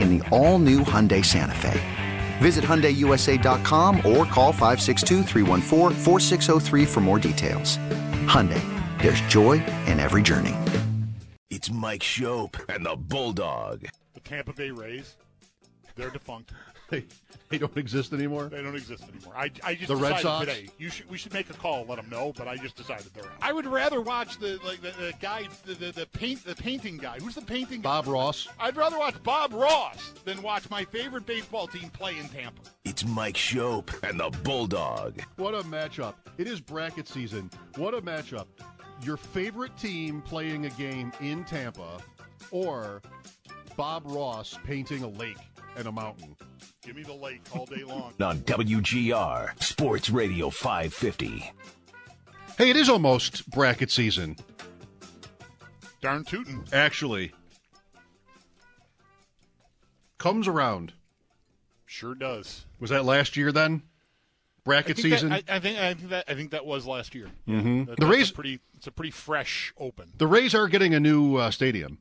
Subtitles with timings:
[0.00, 1.80] in the all new Hyundai Santa Fe.
[2.38, 5.22] Visit HyundaiUSA.com or call 562
[6.86, 7.78] for more details.
[8.26, 8.62] Hyundai,
[9.00, 10.54] there's joy in every journey.
[11.50, 13.86] It's Mike Schopp and the Bulldog.
[14.14, 15.16] The Tampa Bay Rays,
[15.96, 16.52] they're defunct.
[16.94, 17.04] They,
[17.50, 18.44] they don't exist anymore.
[18.46, 19.34] They don't exist anymore.
[19.36, 20.46] I, I just The Red decided Sox?
[20.46, 20.68] today.
[20.78, 22.32] You should we should make a call, and let them know.
[22.36, 23.30] But I just decided they're out.
[23.42, 26.96] I would rather watch the like the, the guy, the, the the paint, the painting
[26.96, 27.18] guy.
[27.20, 27.80] Who's the painting?
[27.80, 28.12] Bob guy?
[28.12, 28.48] Ross.
[28.58, 32.62] I'd rather watch Bob Ross than watch my favorite baseball team play in Tampa.
[32.84, 35.20] It's Mike Schopp and the Bulldog.
[35.36, 36.14] What a matchup!
[36.38, 37.50] It is bracket season.
[37.76, 38.46] What a matchup!
[39.02, 41.98] Your favorite team playing a game in Tampa,
[42.50, 43.02] or
[43.76, 45.36] Bob Ross painting a lake
[45.76, 46.36] and a mountain.
[46.84, 48.12] Give me the lake all day long.
[48.22, 51.52] On WGR Sports Radio 550.
[52.58, 54.36] Hey, it is almost bracket season.
[56.00, 56.62] Darn tootin'.
[56.72, 57.32] Actually,
[60.18, 60.92] comes around.
[61.86, 62.66] Sure does.
[62.80, 63.82] Was that last year then?
[63.84, 63.90] I
[64.64, 65.32] Bracket think that- season.
[65.32, 67.28] I, I think I think that I think that was last year.
[67.48, 67.86] Mhm.
[67.86, 68.60] That- The Rays- a pretty.
[68.76, 70.12] It's a pretty fresh open.
[70.18, 71.98] the Rays are getting a new uh, stadium.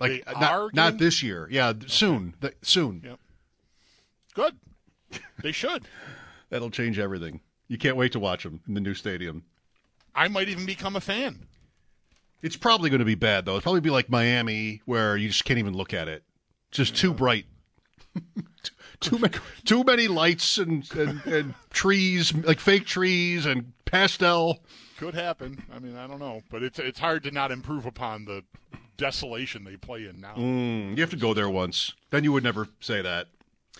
[0.00, 1.48] Like They not, are not this year.
[1.50, 2.34] Yeah, soon.
[2.40, 3.02] Th- soon.
[3.04, 3.18] Yep.
[4.38, 4.56] Good.
[5.42, 5.88] They should.
[6.50, 7.40] That'll change everything.
[7.66, 9.42] You can't wait to watch them in the new stadium.
[10.14, 11.48] I might even become a fan.
[12.40, 13.56] It's probably going to be bad though.
[13.56, 16.22] It's probably be like Miami, where you just can't even look at it.
[16.68, 17.46] It's just too bright.
[19.00, 19.34] too many,
[19.64, 24.60] too many lights and, and, and trees, like fake trees and pastel.
[24.98, 25.64] Could happen.
[25.74, 28.44] I mean, I don't know, but it's it's hard to not improve upon the
[28.96, 30.36] desolation they play in now.
[30.36, 31.92] Mm, you have to go there once.
[32.10, 33.26] Then you would never say that.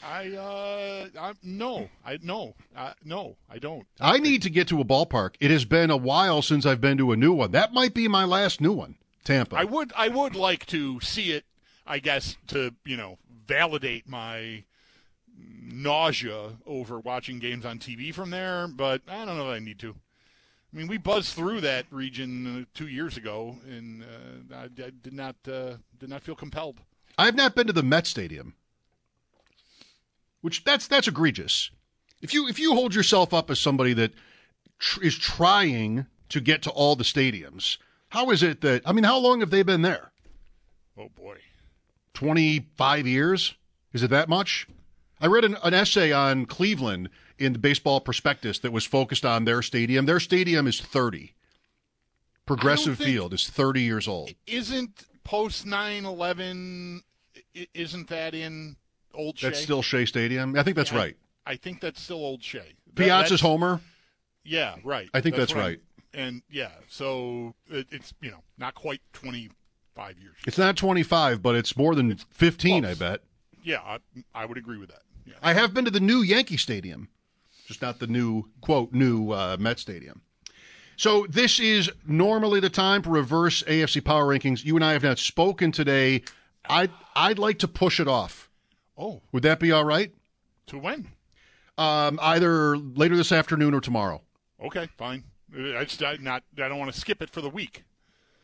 [0.03, 3.87] I uh, I, no, I no, uh, no, I don't.
[4.01, 5.35] I need to get to a ballpark.
[5.41, 7.51] It has been a while since I've been to a new one.
[7.53, 8.97] That might be my last new one.
[9.25, 9.57] Tampa.
[9.57, 11.45] I would I would like to see it.
[11.87, 14.65] I guess to you know validate my
[15.61, 19.79] nausea over watching games on TV from there, but I don't know that I need
[19.81, 19.95] to.
[20.73, 24.91] I mean, we buzzed through that region uh, two years ago, and uh, I, I
[25.03, 26.81] did not uh, did not feel compelled.
[27.17, 28.55] I've not been to the Met Stadium,
[30.41, 31.71] which that's that's egregious.
[32.21, 34.13] If you if you hold yourself up as somebody that
[34.79, 37.79] tr- is trying to get to all the stadiums,
[38.11, 40.11] how is it that I mean, how long have they been there?
[40.99, 41.39] Oh boy,
[42.15, 43.55] Twenty five years?
[43.93, 44.67] Is it that much?
[45.21, 47.09] I read an, an essay on Cleveland
[47.39, 50.07] in the Baseball Prospectus that was focused on their stadium.
[50.07, 51.35] Their stadium is thirty.
[52.47, 54.31] Progressive Field is thirty years old.
[54.47, 57.01] isn't post 9-11,
[57.75, 58.77] Isn't that in
[59.15, 59.49] Old Shea?
[59.49, 60.57] That's still Shea Stadium.
[60.57, 61.17] I think that's I- right.
[61.47, 62.59] I think that's still Old Shea.
[62.59, 63.81] That- Piazza's Homer.
[64.45, 65.09] Yeah, right.
[65.15, 65.81] I think that's what I'm- right.
[66.15, 69.51] And yeah, so it, it's you know not quite twenty
[69.95, 70.37] five years.
[70.47, 73.21] It's not 25, but it's more than 15, I bet.
[73.65, 73.99] Yeah, I,
[74.33, 75.03] I would agree with that.
[75.27, 75.35] Yeah.
[75.43, 77.09] I have been to the new Yankee Stadium,
[77.67, 80.23] just not the new, quote, new uh, Met Stadium.
[80.97, 84.65] So this is normally the time for reverse AFC power rankings.
[84.65, 86.23] You and I have not spoken today.
[86.69, 88.48] I'd I'd like to push it off.
[88.99, 90.13] Oh, Would that be all right?
[90.67, 91.09] to when?
[91.79, 94.23] Um, either later this afternoon or tomorrow.
[94.63, 95.23] Okay, fine.
[95.57, 97.85] Uh, I just I not I don't want to skip it for the week.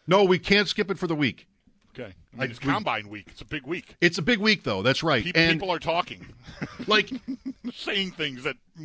[0.07, 1.49] No, we can't skip it for the week.
[1.93, 3.27] Okay, I I- mean, it's we- combine week.
[3.31, 3.97] It's a big week.
[4.01, 4.83] It's a big week, though.
[4.83, 5.23] That's right.
[5.25, 6.27] People, and people are talking,
[6.87, 7.11] like,
[7.75, 8.57] saying things that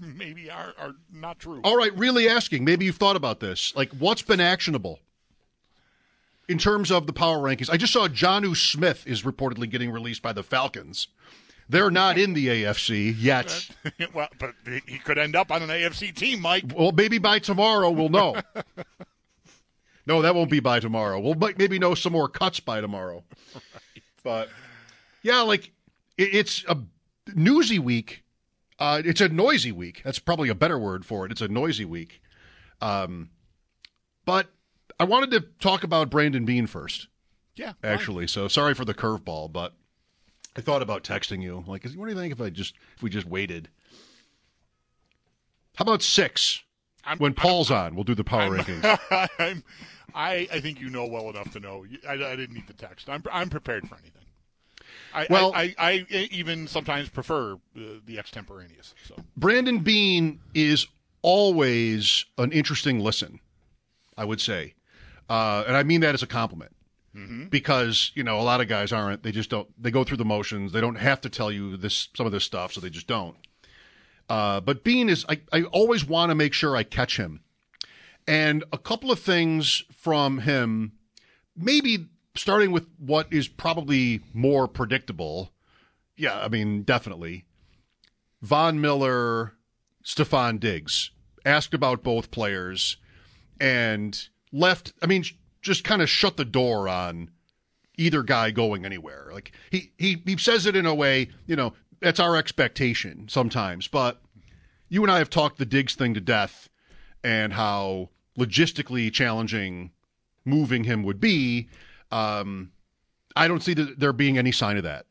[0.00, 1.60] maybe are are not true.
[1.62, 2.64] all right, really asking.
[2.64, 3.74] Maybe you've thought about this.
[3.76, 5.00] Like, what's been actionable
[6.48, 7.70] in terms of the power rankings?
[7.70, 11.08] I just saw Jonnu Smith is reportedly getting released by the Falcons.
[11.68, 13.70] They're not in the AFC yet.
[14.14, 14.54] well, but
[14.86, 16.64] he could end up on an AFC team, Mike.
[16.74, 18.36] Well, maybe by tomorrow we'll know.
[20.06, 21.18] no, that won't be by tomorrow.
[21.18, 23.24] We'll maybe know some more cuts by tomorrow.
[24.24, 24.50] But
[25.24, 25.72] yeah, like
[26.16, 26.78] it's a
[27.34, 28.22] newsy week.
[28.78, 30.00] Uh, it's a noisy week.
[30.04, 31.32] That's probably a better word for it.
[31.32, 32.22] It's a noisy week.
[32.80, 33.30] Um,
[34.24, 34.46] but
[35.00, 37.08] I wanted to talk about Brandon Beane first,
[37.56, 37.90] Yeah, fine.
[37.92, 38.26] actually.
[38.28, 39.74] So sorry for the curveball, but
[40.56, 41.64] I thought about texting you.
[41.66, 43.68] Like, what do you think if I just if we just waited?
[45.76, 46.62] How about six?
[47.04, 48.84] I'm- when Paul's on, we'll do the power rankings.
[49.38, 49.64] I'm,
[50.14, 51.84] I I think you know well enough to know.
[52.08, 53.08] I, I didn't need the text.
[53.08, 54.22] I'm I'm prepared for anything.
[55.14, 58.94] I, Well- I, I, I even sometimes prefer the, the extemporaneous.
[59.06, 60.86] So Brandon Beane is
[61.22, 63.40] always an interesting listen,
[64.16, 64.74] I would say.
[65.28, 66.72] Uh, and I mean that as a compliment.
[67.50, 69.22] Because, you know, a lot of guys aren't.
[69.22, 69.68] They just don't.
[69.80, 70.72] They go through the motions.
[70.72, 73.36] They don't have to tell you this some of this stuff, so they just don't.
[74.30, 77.40] Uh, but Beane is, I, I always want to make sure I catch him.
[78.26, 80.92] And a couple of things from him,
[81.54, 85.52] maybe starting with what is probably more predictable.
[86.16, 87.44] Yeah, I mean, definitely.
[88.40, 89.52] Von Miller,
[90.02, 91.10] Stefon Diggs
[91.44, 92.96] asked about both players
[93.60, 94.92] and left.
[95.02, 95.24] I mean,
[95.60, 97.30] just kind of shut the door on
[97.96, 99.28] either guy going anywhere.
[99.32, 103.88] Like he he he says it in a way, you know, that's our expectation sometimes.
[103.88, 104.20] But
[104.88, 106.68] you and I have talked the Diggs thing to death
[107.24, 109.90] and how logistically challenging
[110.44, 111.68] moving him would be.
[112.10, 112.72] Um,
[113.36, 115.06] I don't see that there being any sign of that.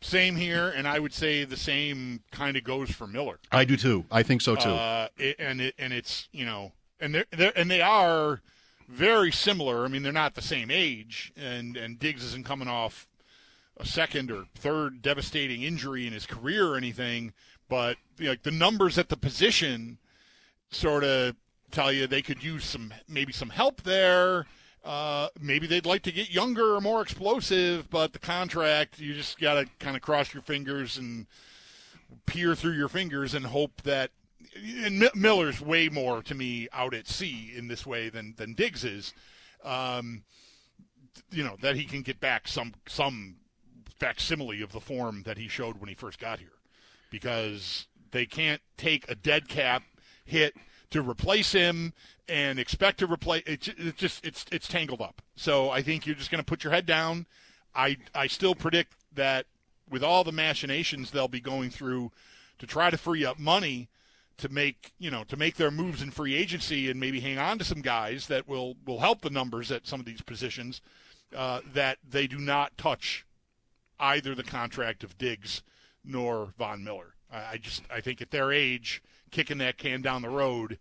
[0.00, 3.38] same here, and I would say the same kind of goes for Miller.
[3.52, 4.06] I do too.
[4.10, 4.70] I think so too.
[4.70, 8.40] Uh, it, and it, and it's you know, and they're, they're and they are
[8.88, 9.84] very similar.
[9.84, 13.06] I mean, they're not the same age, and and Diggs isn't coming off
[13.76, 17.32] a second or third devastating injury in his career or anything,
[17.68, 19.98] but like the numbers at the position
[20.70, 21.34] sort of
[21.70, 24.46] tell you they could use some maybe some help there.
[24.84, 29.38] Uh, maybe they'd like to get younger or more explosive, but the contract you just
[29.38, 31.26] got to kind of cross your fingers and
[32.26, 34.10] peer through your fingers and hope that.
[34.84, 38.54] And Mi- Miller's way more to me out at sea in this way than than
[38.54, 39.14] Diggs is.
[39.64, 40.24] Um,
[41.30, 43.36] you know that he can get back some some
[43.98, 46.58] facsimile of the form that he showed when he first got here,
[47.10, 49.82] because they can't take a dead cap
[50.24, 50.54] hit
[50.90, 51.92] to replace him
[52.28, 55.22] and expect to replace it, it just it's it's tangled up.
[55.36, 57.26] So I think you're just going to put your head down.
[57.74, 59.46] I I still predict that
[59.88, 62.12] with all the machinations they'll be going through
[62.58, 63.88] to try to free up money
[64.40, 67.58] to make you know to make their moves in free agency and maybe hang on
[67.58, 70.80] to some guys that will will help the numbers at some of these positions
[71.36, 73.24] uh, that they do not touch
[73.98, 75.62] either the contract of Diggs
[76.04, 77.14] nor Von Miller.
[77.32, 80.78] I, I just I think at their age, kicking that can down the road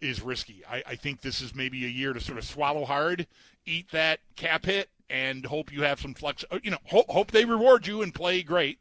[0.00, 0.62] is risky.
[0.68, 3.26] I, I think this is maybe a year to sort of swallow hard,
[3.64, 6.44] eat that cap hit, and hope you have some flex.
[6.50, 8.78] uh, You know, hope, hope they reward you and play great,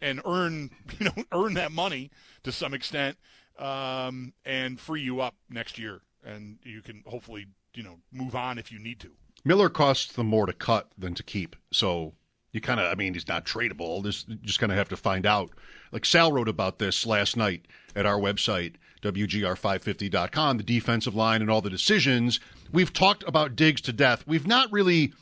[0.00, 2.10] and earn you know earn that money
[2.44, 3.18] to some extent,
[3.58, 8.58] um, and free you up next year, and you can hopefully you know move on
[8.58, 9.10] if you need to.
[9.44, 11.56] Miller costs them more to cut than to keep.
[11.70, 12.14] So
[12.52, 14.02] you kind of, I mean, he's not tradable.
[14.02, 15.50] This just kind of have to find out.
[15.92, 21.50] Like Sal wrote about this last night at our website, WGR550.com, the defensive line and
[21.50, 22.40] all the decisions.
[22.72, 24.24] We've talked about Diggs to death.
[24.26, 25.12] We've not really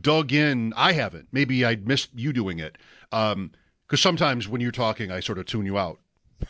[0.00, 0.72] dug in.
[0.74, 1.28] I haven't.
[1.32, 2.78] Maybe I missed you doing it.
[3.12, 3.52] Um
[3.86, 5.98] because sometimes when you're talking, I sort of tune you out.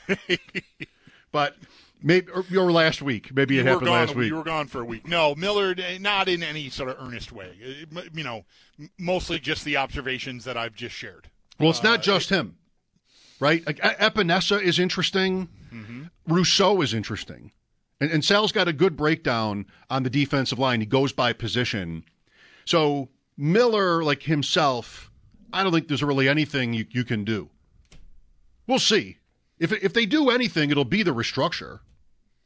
[1.33, 1.57] but
[2.02, 3.35] maybe, or, or last week.
[3.35, 4.28] Maybe it you were happened last week.
[4.28, 5.07] You were gone for a week.
[5.07, 7.52] No, Miller, eh, not in any sort of earnest way.
[7.95, 8.45] Eh, You know,
[8.99, 11.28] mostly just the observations that I've just shared.
[11.59, 12.57] Well, it's not just him,
[13.40, 13.66] right?
[13.66, 15.49] Like Epenesa is interesting.
[16.26, 17.52] Rousseau is interesting,
[18.00, 20.80] and, and Sal's got a good breakdown on the defensive line.
[20.80, 22.04] He goes by position.
[22.64, 25.11] So Miller, like himself,
[25.52, 27.49] I don't think there's really anything you, you can do.
[28.66, 29.18] We'll see.
[29.59, 31.81] If if they do anything, it'll be the restructure.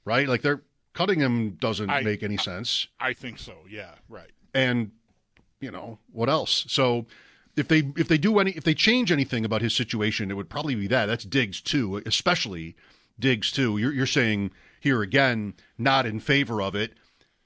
[0.05, 0.29] right?
[0.29, 0.63] Like they're
[0.95, 2.89] cutting him doesn't I- make any sense.
[3.01, 3.55] I think so.
[3.69, 4.31] Yeah, right.
[4.55, 4.91] and
[5.61, 7.07] you know what else so
[7.57, 10.51] if they if they do any if they change anything about his situation it would
[10.51, 12.75] probably be that that's diggs too especially
[13.17, 14.51] diggs too you're, you're saying
[14.81, 16.95] here again not in favor of it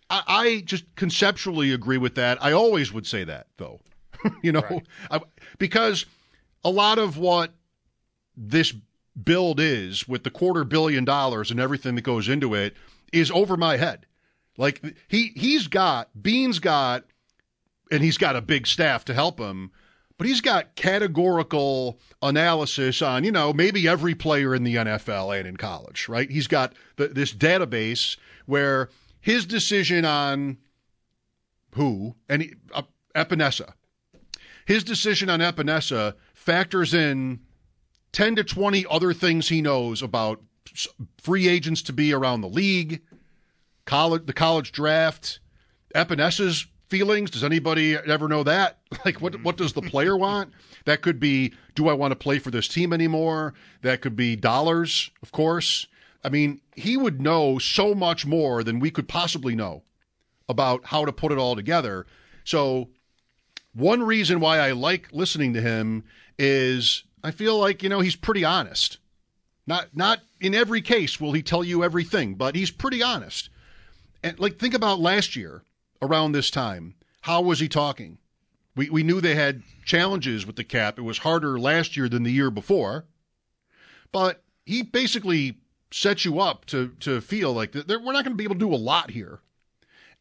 [0.09, 3.81] I, I just conceptually agree with that i always would say that though
[4.43, 4.81] you know
[5.11, 5.21] I,
[5.59, 6.07] because
[6.65, 7.53] a lot of what
[8.35, 8.73] this
[9.23, 12.75] build is with the quarter billion dollars and everything that goes into it
[13.13, 14.07] is over my head
[14.59, 17.05] like he he's got Beane's got
[17.91, 19.71] and he's got a big staff to help him,
[20.19, 25.47] but he's got categorical analysis on, you know, maybe every player in the NFL and
[25.47, 26.31] in college, right?
[26.31, 28.89] He's got the, this database where
[29.21, 30.59] his decision on
[31.75, 32.83] who and uh,
[33.15, 33.75] Epenesa,
[34.65, 37.41] his decision on Epenesa factors in
[38.17, 40.41] 10 to 20 other things he knows about
[41.21, 43.03] free agents to be around the league,
[43.85, 45.39] college, the college draft,
[45.95, 47.31] Epenesa's feelings.
[47.31, 48.79] Does anybody ever know that?
[49.05, 50.55] Like, what what does the player want?
[50.87, 53.53] That could be, do I want to play for this team anymore?
[53.83, 55.87] That could be dollars, of course.
[56.25, 59.83] I mean, he would know so much more than we could possibly know
[60.49, 62.07] about how to put it all together.
[62.45, 62.89] So,
[63.75, 66.05] one reason why I like listening to him
[66.39, 68.99] is I feel like, you know, he's pretty honest.
[69.67, 73.51] Not not in every case will he tell you everything, but he's pretty honest.
[74.23, 75.63] And like think about last year
[76.01, 76.95] around this time.
[77.23, 78.19] How was he talking?
[78.77, 80.99] We we knew they had challenges with the cap.
[80.99, 83.07] It was harder last year than the year before.
[84.13, 85.59] But he basically
[85.91, 88.61] set you up to to feel like that we're not going to be able to
[88.61, 89.41] do a lot here.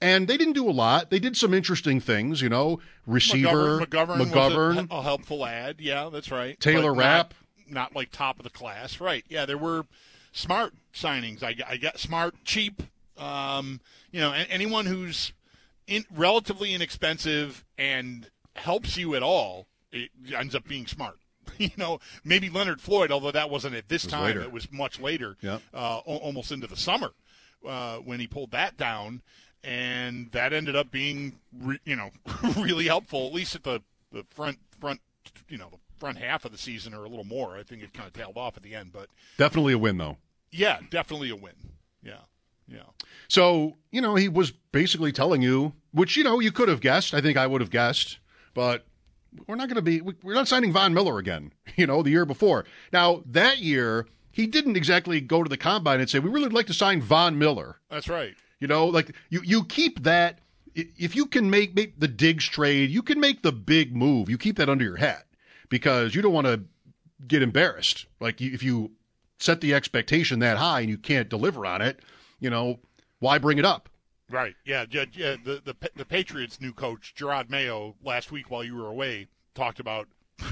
[0.06, 1.10] And they didn't do a lot.
[1.10, 5.78] They did some interesting things, you know, receiver, McGovern, McGovern, was a, a helpful ad.
[5.80, 6.60] Yeah, that's right.
[6.60, 7.34] Taylor But Rapp.
[7.68, 9.00] not, not like top of the class.
[9.00, 9.26] Right.
[9.30, 9.86] Yeah, there were
[10.32, 11.42] smart signings.
[11.42, 12.84] I, I got smart, cheap.
[13.18, 13.80] Um,
[14.12, 15.34] you know, anyone who's
[15.88, 21.18] in, relatively inexpensive and helps you at all, it ends up being smart.
[21.58, 24.24] you know, maybe Leonard Floyd, although that wasn't at this was time.
[24.26, 24.42] later.
[24.42, 25.62] It was much later, Yep.
[25.74, 27.12] uh, al- almost into the summer
[27.68, 29.22] uh, when he pulled that down,
[29.66, 32.12] and that ended up being, re- you know,
[32.58, 33.82] really helpful at least at the,
[34.12, 35.02] the front front,
[35.50, 37.58] you know, the front half of the season or a little more.
[37.58, 39.08] I think it kind of tailed off at the end, but
[39.38, 40.18] definitely a win though.
[40.52, 41.54] yeah, definitely a win.
[42.04, 42.20] Yeah,
[42.68, 42.84] yeah.
[43.28, 47.14] So, you know, he was basically telling you, which, you know, you could have guessed.
[47.14, 48.20] I think I would have guessed,
[48.54, 48.86] but
[49.48, 52.26] we're not going to be, we're not signing Von Miller again, you know, the year
[52.26, 52.66] before.
[52.94, 56.54] Now, that year, he didn't exactly go to the combine and say, we really would
[56.54, 57.78] like to sign Von Miller.
[57.90, 58.36] That's right.
[58.60, 60.40] You know, like you, you keep that,
[60.74, 64.30] if you can make, make the Diggs trade, you can make the big move.
[64.30, 65.26] You keep that under your hat
[65.70, 66.64] because you don't want to
[67.28, 68.06] get embarrassed.
[68.20, 68.92] Like you, if you
[69.40, 72.00] set the expectation that high and you can't deliver on it,
[72.40, 72.80] you know,
[73.20, 73.90] why bring it up?
[74.30, 74.56] Right.
[74.66, 74.86] Yeah.
[74.90, 75.06] Yeah.
[75.14, 75.36] yeah.
[75.44, 79.80] The, the the Patriots' new coach Jerod Mayo last week while you were away talked
[79.80, 80.08] about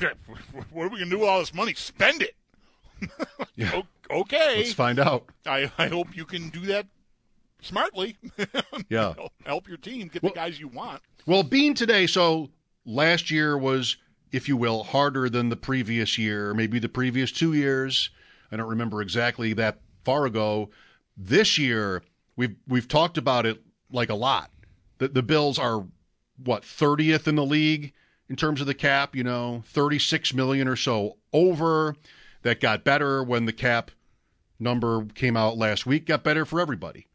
[0.71, 1.73] what are we gonna do with all this money?
[1.73, 2.35] Spend it.
[3.55, 3.83] Yeah.
[4.09, 4.57] Okay.
[4.57, 5.25] Let's find out.
[5.45, 6.87] I I hope you can do that
[7.63, 8.17] smartly.
[8.89, 9.13] Yeah.
[9.45, 11.01] Help your team get Well- the guys you want.
[11.25, 12.49] Well, Beane today, so
[12.85, 13.97] last year was,
[14.31, 18.09] if you will, harder than the previous year, maybe the previous two years.
[18.51, 20.69] I don't remember exactly that far ago.
[21.15, 22.03] This year,
[22.35, 24.51] we've we've talked about it like a lot.
[24.97, 25.85] The the Bills are
[26.43, 27.93] what, 30th in the league
[28.27, 31.95] in terms of the cap, you know, 36 million or so over.
[32.41, 33.89] That got better when the cap
[34.59, 37.07] number came out last week, got better for everybody.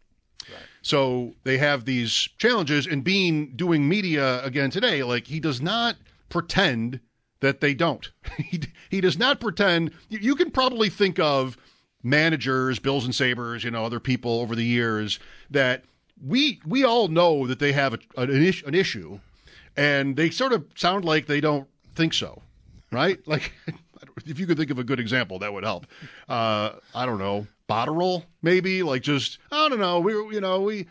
[0.83, 5.97] So they have these challenges, and Beane doing media again today, like he does not
[6.29, 7.01] pretend
[7.41, 8.11] that they don't.
[8.39, 9.93] he, he does not pretend.
[10.09, 11.57] You, you can probably think of
[12.03, 15.19] managers, Bills and Sabres, you know, other people over the years
[15.51, 15.85] that
[16.25, 19.21] we we all know that they have a, an, is- an issue,
[19.77, 22.43] and they sort of sound like they don't think so,
[22.93, 23.19] right?
[23.27, 23.53] Like.
[24.27, 25.87] If you could think of a good example, that would help.
[26.29, 30.01] Uh, I don't know, Botterill, maybe like just I don't know.
[30.01, 30.87] We you know we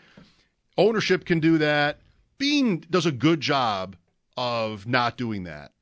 [0.76, 1.98] ownership can do that.
[2.38, 3.96] Beane does a good job
[4.36, 5.72] of not doing that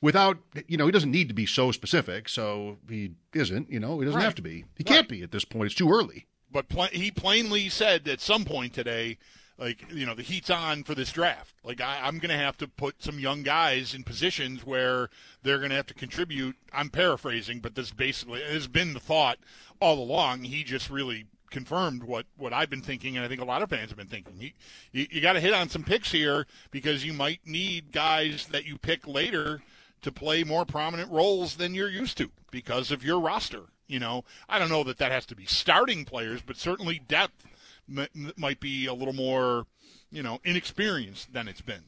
[0.00, 2.28] without you know he doesn't need to be so specific.
[2.28, 3.70] So he isn't.
[3.70, 4.24] You know he doesn't Right.
[4.24, 4.64] have to be.
[4.76, 5.66] He can't be at this point.
[5.66, 6.26] It's too early.
[6.52, 9.18] But pla he plainly said at some point today,
[9.58, 11.54] like you know, the heat's on for this draft.
[11.62, 15.08] Like I, I'm going to have to put some young guys in positions where
[15.42, 16.56] they're going to have to contribute.
[16.72, 19.38] I'm paraphrasing, but this basically has been the thought
[19.80, 20.44] all along.
[20.44, 23.70] He just really confirmed what, what I've been thinking, and I think a lot of
[23.70, 24.34] fans have been thinking.
[24.40, 24.54] He,
[24.90, 28.66] you you got to hit on some picks here because you might need guys that
[28.66, 29.62] you pick later
[30.02, 33.66] to play more prominent roles than you're used to because of your roster.
[33.86, 37.46] You know, I don't know that that has to be starting players, but certainly depth
[37.88, 39.66] m- might be a little more,
[40.10, 41.84] you know, inexperienced than it's been.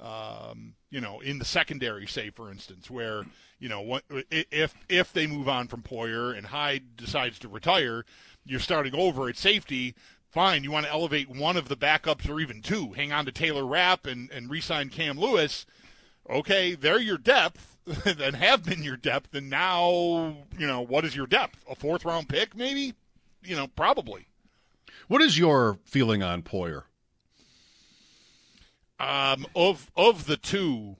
[0.00, 3.24] Um, you know, in the secondary, say for instance, where
[3.60, 8.04] you know what if if they move on from Poyer and Hyde decides to retire,
[8.44, 9.94] you're starting over at safety.
[10.28, 12.92] Fine, you want to elevate one of the backups or even two.
[12.92, 15.64] Hang on to Taylor Rapp and and re-sign Cam Lewis.
[16.28, 21.14] Okay, they're your depth and have been your depth, and now you know what is
[21.14, 21.64] your depth?
[21.70, 22.94] A fourth round pick, maybe?
[23.44, 24.26] You know, probably.
[25.08, 26.84] What is your feeling on Poyer?
[28.98, 30.96] Um, of of the two,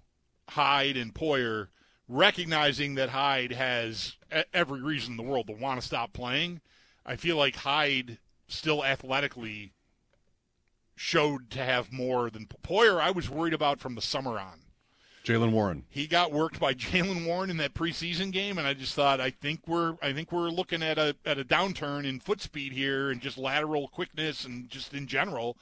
[0.50, 1.68] Hyde and Poyer,
[2.08, 4.16] recognizing that Hyde has
[4.52, 6.60] every reason in the world to want to stop playing,
[7.06, 9.72] I feel like Hyde still athletically
[10.96, 13.00] showed to have more than Poyer.
[13.00, 14.63] I was worried about from the summer on.
[15.24, 15.84] Jaylen Warren.
[15.88, 19.30] He got worked by Jaylen Warren in that preseason game, and I just thought I
[19.30, 23.10] think we're I think we're looking at a at a downturn in foot speed here
[23.10, 25.56] and just lateral quickness and just in general.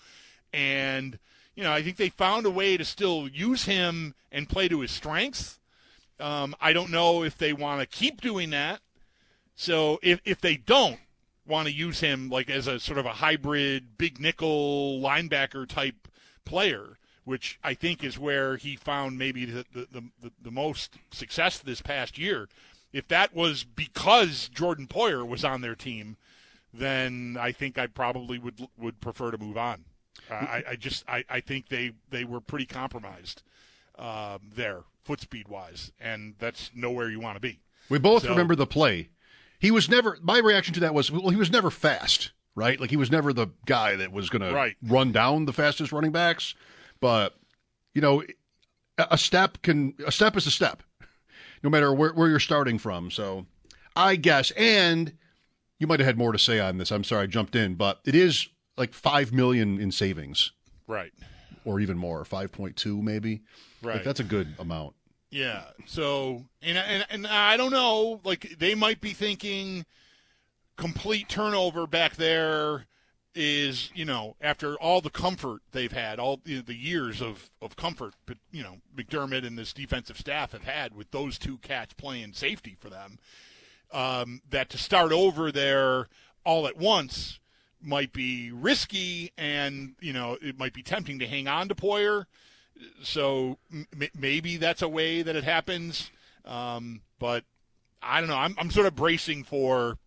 [0.53, 1.19] And
[1.55, 4.81] you know, I think they found a way to still use him and play to
[4.81, 5.61] his strengths.
[6.19, 8.81] Um, I don't know if they want to keep doing that.
[9.55, 10.99] So if if they don't
[11.47, 16.09] want to use him like as a sort of a hybrid big nickel linebacker type
[16.45, 19.87] player, which I think is where he found maybe the the,
[20.21, 22.49] the, the most success this past year.
[22.93, 26.17] If that was because Jordan Poyer was on their team,
[26.75, 29.85] then I think I probably would would prefer to move on.
[30.31, 33.43] I, I just I, I think they they were pretty compromised
[33.99, 37.61] um, there foot speed wise, and that's nowhere you want to be.
[37.89, 39.09] We both So- remember the play.
[39.59, 40.19] He was never.
[40.23, 42.81] My reaction to that was, well, he was never fast, right?
[42.81, 44.77] Like he was never the guy that was going Right.
[44.85, 46.55] to run down the fastest running backs.
[47.03, 47.35] But
[47.95, 48.23] you know,
[48.97, 50.83] a step can a step is a step,
[51.63, 53.11] no matter where where you're starting from.
[53.11, 53.45] So,
[53.97, 55.13] I guess, and
[55.81, 56.93] you might have had more to say on this.
[56.93, 60.53] I'm sorry I jumped in, but it is like five million in savings,
[60.87, 61.13] Right.
[61.65, 63.43] or even more, five point two maybe.
[63.83, 64.05] Like, Right.
[64.05, 64.95] that's a good amount.
[65.31, 65.65] Yeah.
[65.87, 68.21] So, and, and and I don't know.
[68.23, 69.85] Like they might be thinking
[70.77, 72.87] complete turnover back there
[73.35, 77.77] is you know after all the comfort they've had, all the, the years of of
[77.77, 81.95] comfort, but you know McDermott and this defensive staff have had with those two cats
[81.95, 83.19] playing safety for them.
[83.93, 86.09] Um, that to start over there
[86.45, 87.39] all at once
[87.81, 92.27] might be risky, and you know it might be tempting to hang on to Poyer
[93.03, 96.11] so m- maybe that's a way that it happens.
[96.45, 97.45] Um, but
[98.03, 98.37] I don't know.
[98.37, 99.99] I'm, I'm sort of bracing for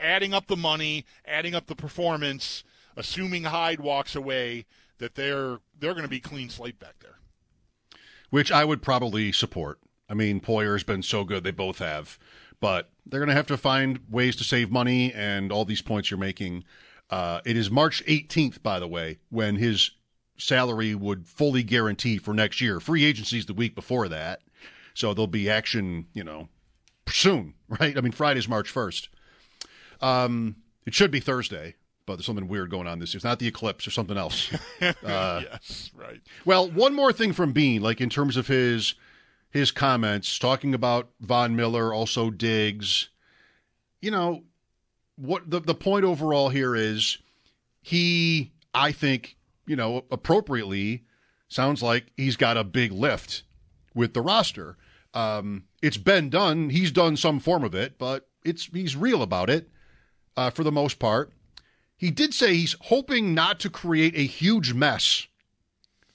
[0.00, 2.64] adding up the money, adding up the performance,
[2.98, 4.66] assuming Hyde walks away,
[4.98, 7.16] that they're they're going to be clean slate back there.
[8.30, 9.78] which I would probably support.
[10.10, 12.18] I mean, Poyer's been so good; they both have,
[12.60, 16.10] but they're going to have to find ways to save money and all these points
[16.10, 16.64] you're making.
[17.10, 19.92] Uh, it is March 18th, by the way, when his
[20.36, 22.80] salary would fully guarantee for next year.
[22.80, 24.40] Free agency's the week before that,
[24.92, 26.48] so there'll be action, you know,
[27.08, 27.96] soon, right?
[27.96, 29.08] I mean, Friday's March 1st.
[30.00, 30.56] Um,
[30.86, 31.74] it should be Thursday,
[32.08, 33.18] but there's something weird going on this year.
[33.18, 34.50] It's not the eclipse or something else.
[34.80, 36.20] yes, right.
[36.46, 38.94] Well, one more thing from Beane, like in terms of his
[39.50, 43.10] his comments, talking about Von Miller, also Diggs.
[44.00, 44.44] You know,
[45.16, 47.18] what the the point overall here is
[47.82, 51.04] he, I think, you know, appropriately
[51.48, 53.42] sounds like he's got a big lift
[53.94, 54.78] with the roster.
[55.12, 56.70] Um, it's been done.
[56.70, 59.68] He's done some form of it, but it's he's real about it
[60.38, 61.32] uh, for the most part.
[61.98, 65.26] He did say he's hoping not to create a huge mess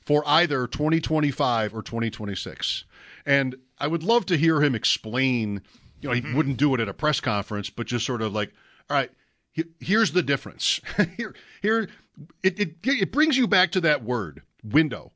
[0.06, 2.86] for either 2025 or 2026.
[3.26, 5.62] And I would love to hear him explain,
[6.02, 6.36] you know, he mm-hmm.
[6.36, 8.52] wouldn't do it at a press conference, but just sort of like,
[8.89, 9.12] all right,
[9.80, 10.82] here's the difference.
[11.17, 11.89] here here
[12.41, 15.12] it, it it brings you back to that word, window.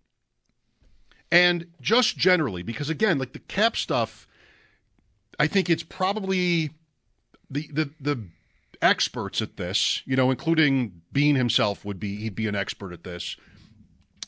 [1.32, 4.28] And just generally because again, like the cap stuff
[5.40, 6.72] I think it's probably
[7.50, 8.24] the the the
[8.82, 13.04] experts at this, you know, including Beane himself would be he'd be an expert at
[13.04, 13.36] this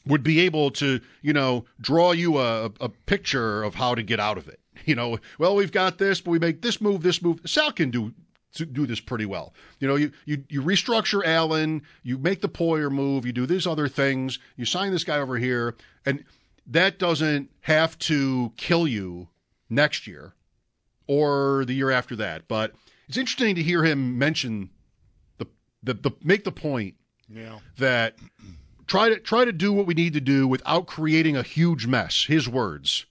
[0.05, 4.19] would be able to, you know, draw you a, a picture of how to get
[4.19, 4.59] out of it.
[4.85, 7.41] You know, well, we've got this, but we make this move, this move.
[7.45, 8.13] Sal can do
[8.71, 9.53] do this pretty well.
[9.79, 13.67] You know, you you you restructure Allen, you make the Poyer move, you do these
[13.67, 16.23] other things, you sign this guy over here, and
[16.65, 19.27] that doesn't have to kill you
[19.69, 20.33] next year
[21.07, 22.47] or the year after that.
[22.47, 22.71] But
[23.09, 24.69] it's interesting to hear him mention
[25.37, 25.47] the
[25.83, 26.95] the, the make the point
[27.27, 27.59] Yeah.
[27.77, 28.15] that
[28.87, 32.25] try to try to do what we need to do without creating a huge mess
[32.25, 33.05] his words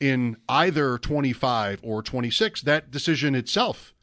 [0.00, 3.94] in either 25 or 26 that decision itself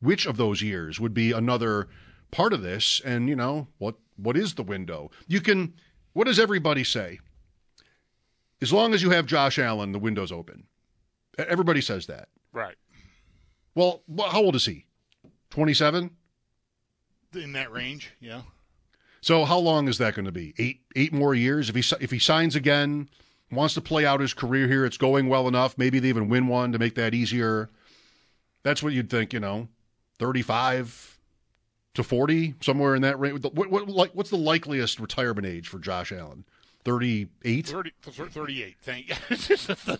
[0.00, 1.88] which of those years would be another
[2.32, 5.10] part of this, and you know what what is the window?
[5.26, 5.74] You can.
[6.12, 7.18] What does everybody say?
[8.60, 10.64] As long as you have Josh Allen, the window's open.
[11.38, 12.28] Everybody says that.
[12.52, 12.74] Right.
[13.76, 14.86] Well, how old is he?
[15.50, 16.10] 27?
[17.34, 18.42] In that range, yeah.
[19.20, 20.54] So how long is that going to be?
[20.58, 21.68] Eight eight more years?
[21.68, 23.10] If he if he signs again,
[23.50, 25.76] wants to play out his career here, it's going well enough.
[25.76, 27.68] Maybe they even win one to make that easier.
[28.62, 29.68] That's what you'd think, you know,
[30.18, 31.18] 35
[31.94, 33.44] to 40, somewhere in that range.
[33.44, 36.44] What, what, like, what's the likeliest retirement age for Josh Allen?
[36.86, 37.66] 38?
[37.66, 38.76] 30, 38.
[38.80, 39.14] Thank you.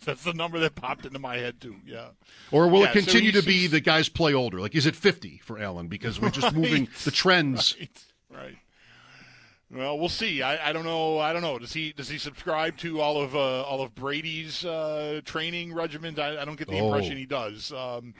[0.04, 1.76] That's the number that popped into my head too.
[1.84, 2.08] Yeah.
[2.52, 4.60] Or will Yeah, it so continue to be that guys play older?
[4.60, 5.88] Like, is it 50 for Allen?
[5.88, 6.54] Because we're just Right.
[6.56, 7.76] moving the trends.
[8.28, 8.38] Right.
[8.42, 8.58] Right.
[9.70, 10.42] Well, we'll see.
[10.42, 11.18] I, I don't know.
[11.18, 11.58] I don't know.
[11.58, 16.18] Does he does he subscribe to all of uh, all of Brady's uh, training regimens?
[16.18, 16.86] I, I don't get the Oh.
[16.86, 17.72] impression he does.
[17.72, 18.14] Um,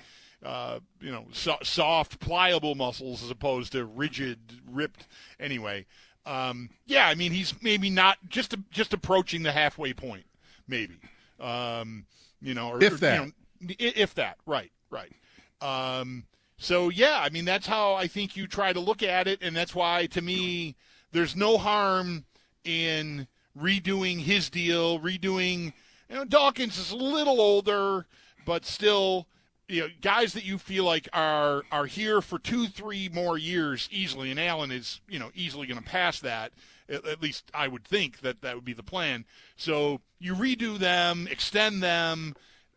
[0.45, 4.39] uh, you know, so, soft, pliable muscles as opposed to rigid,
[4.71, 5.07] ripped.
[5.39, 5.87] Anyway,
[6.27, 7.09] um, yeah.
[7.09, 10.27] I mean, he's maybe not just just approaching the halfway point.
[10.69, 10.99] Maybe.
[11.41, 12.07] Um,
[12.43, 13.21] you know, or, If or, that.
[13.21, 13.33] You
[13.69, 14.37] know, if that.
[14.45, 14.73] Right.
[14.91, 15.13] Right.
[15.61, 16.25] Um,
[16.59, 19.55] so yeah, I mean that's how I think you try to look at it, and
[19.55, 20.77] that's why to me
[21.13, 22.25] there's no harm
[22.65, 23.27] in
[23.59, 25.73] redoing his deal, redoing.
[26.09, 28.07] You know, Dawkins is a little older,
[28.45, 29.27] but still,
[29.69, 33.89] you know, guys that you feel like are are here for two, three more years
[33.91, 36.53] easily, and Allen is you know easily going to pass that.
[36.89, 39.25] At, at least I would think that that would be the plan.
[39.57, 42.35] So you redo them, extend them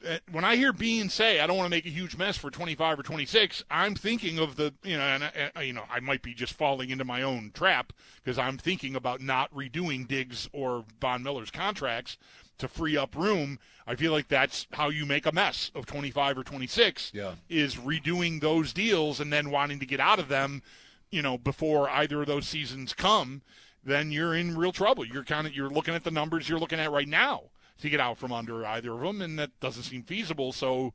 [0.08, 2.50] uh, when I hear Beane say I don't want to make a huge mess for
[2.50, 5.24] 25 or 26, I'm thinking of the you know and
[5.56, 8.96] uh, you know I might be just falling into my own trap because I'm thinking
[8.96, 12.18] about not redoing Diggs or Von Miller's contracts
[12.60, 13.60] to free up room.
[13.88, 17.34] I feel like that's how you make a mess of 25 or 26 Yeah.
[17.50, 20.62] is redoing those deals and then wanting to get out of them,
[21.10, 23.42] you know, before either of those seasons come,
[23.84, 25.06] then you're in real trouble.
[25.06, 27.44] You're kind of you're looking at the numbers you're looking at right now
[27.82, 30.52] to get out from under either of them, and that doesn't seem feasible.
[30.52, 30.94] So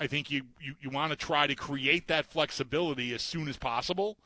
[0.00, 3.56] I think you, you, you want to try to create that flexibility as soon as
[3.58, 4.16] possible.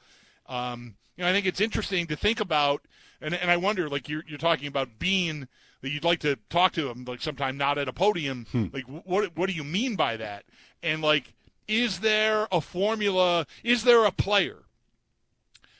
[0.46, 2.82] Um, you know, I think it's interesting to think about,
[3.20, 5.48] and, and I wonder, like you're, you're talking about being
[5.82, 8.46] that you'd like to talk to him, like sometime not at a podium.
[8.52, 8.66] Hmm.
[8.72, 10.44] Like, what what do you mean by that?
[10.82, 11.34] And like,
[11.68, 13.46] is there a formula?
[13.62, 14.58] Is there a player?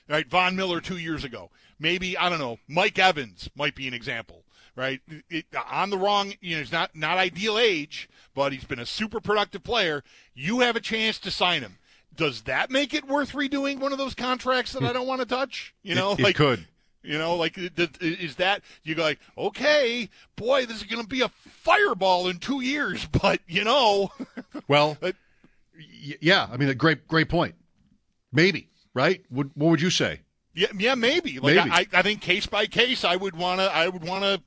[0.09, 1.49] Right, Von Miller two years ago.
[1.79, 2.59] Maybe I don't know.
[2.67, 4.43] Mike Evans might be an example.
[4.75, 6.33] Right, it, on the wrong.
[6.39, 10.03] You know, he's not not ideal age, but he's been a super productive player.
[10.35, 11.79] You have a chance to sign him.
[12.15, 14.87] Does that make it worth redoing one of those contracts that hmm.
[14.87, 15.73] I don't want to touch?
[15.81, 16.67] You know, it, it like could.
[17.03, 21.21] You know, like is that you go like, okay, boy, this is going to be
[21.21, 24.11] a fireball in two years, but you know,
[24.67, 24.97] Well,
[26.19, 26.47] yeah.
[26.51, 27.55] I mean, a great, great point.
[28.31, 29.23] Maybe, right?
[29.29, 30.21] What, what would you say?
[30.53, 31.39] yeah, yeah, maybe.
[31.39, 31.71] Like Maybe.
[31.71, 34.41] I, I think case by case, I would want to, I would want to,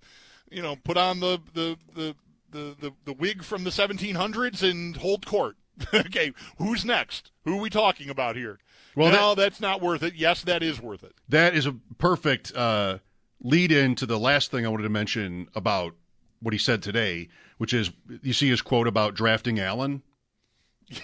[0.50, 2.16] you know, put on the the the
[2.50, 5.56] the the, the wig from the 1700s and hold court.
[5.94, 7.30] okay, who's next?
[7.44, 8.58] Who are we talking about here?
[8.96, 10.14] Well, no, that's not worth it.
[10.14, 11.12] Yes, that is worth it.
[11.28, 12.98] That is a perfect uh,
[13.40, 15.94] lead in to the last thing I wanted to mention about
[16.40, 17.90] what he said today, which is
[18.22, 20.02] you see his quote about drafting Allen.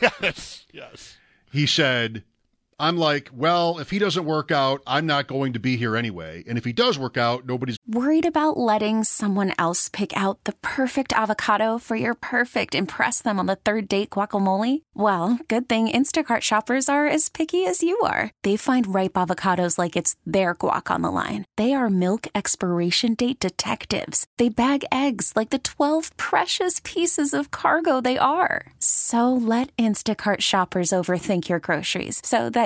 [0.02, 1.16] Yes, yes.
[1.52, 2.24] He said,
[2.78, 6.44] I'm like, well, if he doesn't work out, I'm not going to be here anyway.
[6.46, 7.78] And if he does work out, nobody's.
[7.86, 13.38] Worried about letting someone else pick out the perfect avocado for your perfect impress them
[13.38, 14.82] on the third date guacamole?
[14.92, 18.30] Well, good thing Instacart shoppers are as picky as you are.
[18.42, 21.44] They find ripe avocados like it's their guac on the line.
[21.56, 24.26] They are milk expiration date detectives.
[24.36, 28.66] They bag eggs like the 12 precious pieces of cargo they are.
[28.80, 32.65] So let Instacart shoppers overthink your groceries so that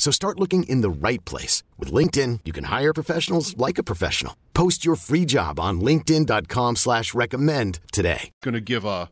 [0.00, 1.62] So start looking in the right place.
[1.78, 4.34] With LinkedIn, you can hire professionals like a professional.
[4.54, 8.30] Post your free job on linkedin.com slash recommend today.
[8.40, 9.10] going to give a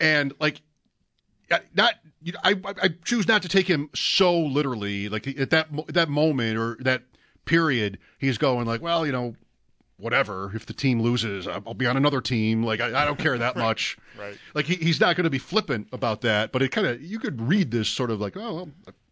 [0.00, 0.62] and like
[1.74, 5.08] not you know, I I choose not to take him so literally.
[5.08, 7.02] Like at that that moment or that
[7.44, 9.34] period, he's going like, well, you know,
[9.96, 10.52] whatever.
[10.54, 12.62] If the team loses, I'll I'll be on another team.
[12.62, 13.96] Like I, I don't care that much.
[14.16, 14.38] Right.
[14.54, 16.52] Like he, he's not going to be flippant about that.
[16.52, 18.68] But it kind of you could read this sort of like, oh, well,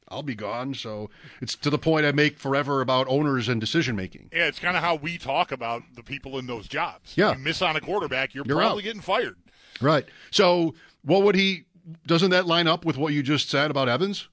[0.08, 0.74] I'll be gone.
[0.74, 4.30] So it's to the point I make forever about owners and decision making.
[4.32, 7.14] Yeah, it's kind of how we talk about the people in those jobs.
[7.16, 7.32] Yeah.
[7.32, 8.84] You miss on a quarterback, you're, You're probably out.
[8.84, 9.36] getting fired.
[9.80, 10.06] Right.
[10.30, 11.64] So what would he?
[12.06, 14.28] Doesn't that line up with what you just said about Evans?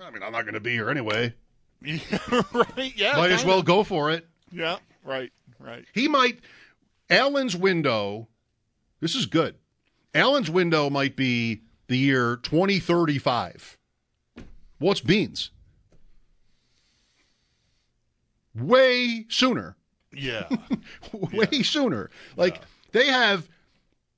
[0.00, 1.34] I mean, I'm not going to be here anyway.
[1.82, 2.92] right?
[2.96, 3.16] Yeah.
[3.16, 4.26] Might as well go for it.
[4.50, 4.78] Yeah.
[5.04, 5.32] Right.
[5.58, 5.84] Right.
[5.92, 6.40] He might.
[7.10, 8.28] Allen's window.
[9.00, 9.56] This is good.
[10.14, 13.76] Allen's window might be the year 2035.
[14.84, 15.50] What's Beane's?
[18.54, 19.76] Way sooner.
[20.12, 20.46] Yeah.
[21.12, 22.10] Way sooner.
[22.36, 22.60] Like
[22.92, 23.48] they have.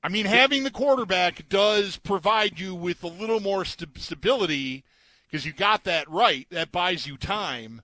[0.03, 4.83] I mean, having the quarterback does provide you with a little more st- stability
[5.31, 6.45] because you got that right.
[6.49, 7.81] That buys you time.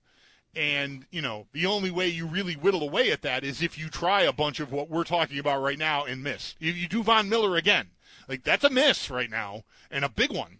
[0.54, 3.88] And, you know, the only way you really whittle away at that is if you
[3.88, 6.54] try a bunch of what we're talking about right now and miss.
[6.58, 7.92] You, you do Von Miller again.
[8.28, 10.58] Like, that's a miss right now, and a big one.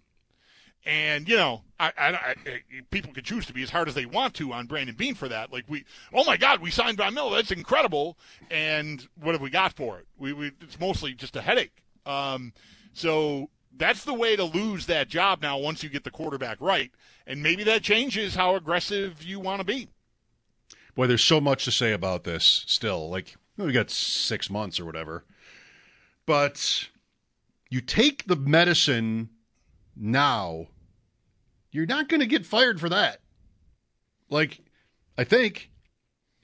[0.87, 2.35] And, you know, I, I, I,
[2.91, 5.29] people can choose to be as hard as they want to on Brandon Beane for
[5.29, 5.51] that.
[5.51, 7.37] Like, we, oh my God, we signed Von Miller.
[7.37, 8.19] That's incredible.
[8.51, 10.07] And what have we got for it?
[10.19, 11.83] We, we It's mostly just a headache.
[12.05, 12.53] Um,
[12.93, 16.91] so that's the way to lose that job now once you get the quarterback right.
[17.27, 19.89] And maybe that changes how aggressive you want to be.
[20.95, 23.09] Boy, there's so much to say about this still.
[23.09, 25.25] Like, we got six months or whatever.
[26.27, 26.89] But
[27.71, 29.31] you take the medicine
[29.97, 30.67] now,
[31.75, 33.21] you're not going to get fired for that.
[34.31, 34.61] Like,
[35.19, 35.71] I think.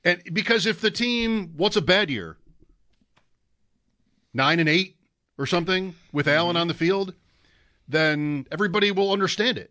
[0.05, 2.37] And because if the team, what's a bad year?
[4.35, 4.97] Nine and eight
[5.39, 6.37] or something with mm-hmm.
[6.37, 7.15] Allen on the field,
[7.87, 9.71] then everybody will understand it.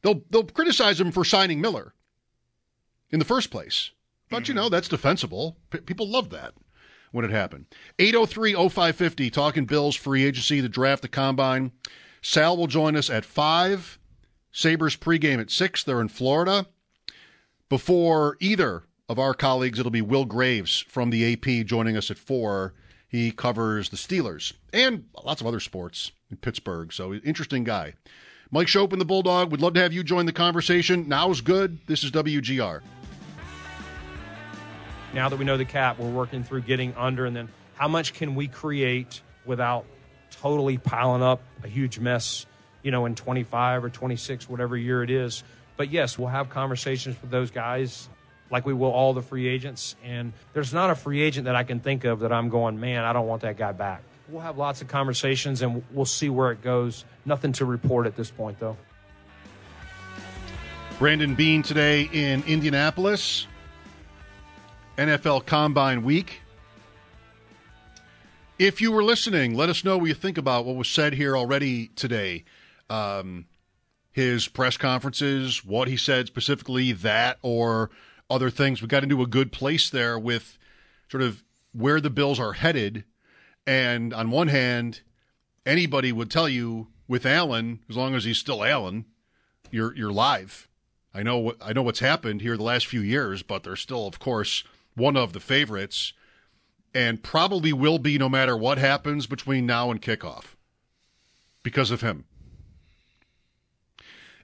[0.00, 1.94] They'll they'll criticize him for signing Miller
[3.10, 3.90] in the first place.
[4.30, 4.64] But you mm-hmm.
[4.64, 5.58] know, that's defensible.
[5.70, 6.54] P- people love that
[7.10, 7.66] when it happened.
[7.98, 11.72] 803-0550 talking Bills free agency, the draft, the combine.
[12.22, 13.98] Sal will join us at 5.
[14.52, 15.84] Sabres pregame at 6.
[15.84, 16.66] They're in Florida.
[17.68, 22.18] Before either of our colleagues, it'll be Will Graves from the AP joining us at
[22.18, 22.74] 4.
[23.08, 26.92] He covers the Steelers and lots of other sports in Pittsburgh.
[26.92, 27.94] So interesting guy.
[28.50, 31.08] Mike Schopp and the Bulldog would love to have you join the conversation.
[31.08, 31.78] Now's good.
[31.86, 32.82] This is WGR.
[35.14, 38.14] Now that we know the cap, we're working through getting under, and then how much
[38.14, 39.84] can we create without
[40.30, 42.46] totally piling up a huge mess,
[42.82, 45.44] you know, in 25 or 26, whatever year it is.
[45.76, 48.08] But yes, we'll have conversations with those guys
[48.50, 49.96] like we will all the free agents.
[50.04, 53.04] And there's not a free agent that I can think of that I'm going, man,
[53.04, 54.02] I don't want that guy back.
[54.28, 57.04] We'll have lots of conversations and we'll see where it goes.
[57.24, 58.76] Nothing to report at this point, though.
[60.98, 63.46] Brandon Beane today in Indianapolis.
[64.98, 66.42] NFL Combine Week.
[68.58, 71.36] If you were listening, let us know what you think about what was said here
[71.36, 72.44] already today.
[72.92, 73.46] Um,
[74.12, 77.90] his press conferences, what he said specifically, that or
[78.28, 78.82] other things.
[78.82, 80.58] We got into a good place there with
[81.10, 83.04] sort of where the Bills are headed.
[83.66, 85.00] And on one hand,
[85.64, 89.06] anybody would tell you with Allen, as long as he's still Allen,
[89.70, 90.68] you're you're live.
[91.14, 94.06] I know what I know what's happened here the last few years, but they're still,
[94.06, 96.12] of course, one of the favorites,
[96.94, 100.56] and probably will be no matter what happens between now and kickoff
[101.62, 102.24] because of him.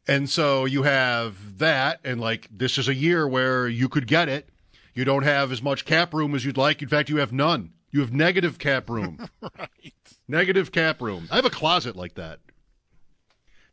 [0.09, 4.29] And so you have that, and like this is a year where you could get
[4.29, 4.49] it.
[4.95, 6.83] You don't have as much cap room as you'd like.
[6.83, 7.75] In fact, you have none.
[7.93, 9.29] You have negative cap room.
[9.59, 9.93] right.
[10.27, 11.29] Negative cap room.
[11.31, 12.41] I have a closet like that.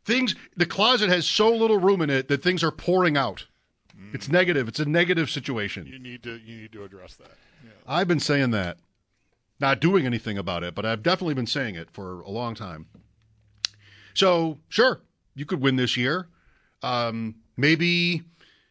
[0.04, 3.46] Things the closet has so little room in it that things are pouring out.
[3.98, 4.14] Mm.
[4.14, 4.68] It's negative.
[4.68, 5.86] It's a negative situation.
[5.86, 7.32] You need to you need to address that.
[7.64, 7.70] Yeah.
[7.86, 8.76] I've been saying that.
[9.58, 12.86] Not doing anything about it, but I've definitely been saying it for a long time.
[14.12, 15.00] So, sure,
[15.36, 16.26] you could win this year.
[16.82, 18.22] Um, maybe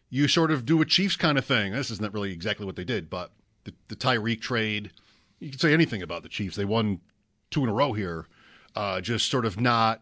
[0.10, 1.71] you sort of do a Chiefs kind of thing.
[1.71, 3.32] This isn't really exactly what they did, but
[3.63, 4.91] the, the Tyreek trade,
[5.39, 6.58] you can say anything about the Chiefs.
[6.58, 6.99] They won
[7.51, 8.25] two in a row here.
[8.75, 10.01] Uh, just sort of not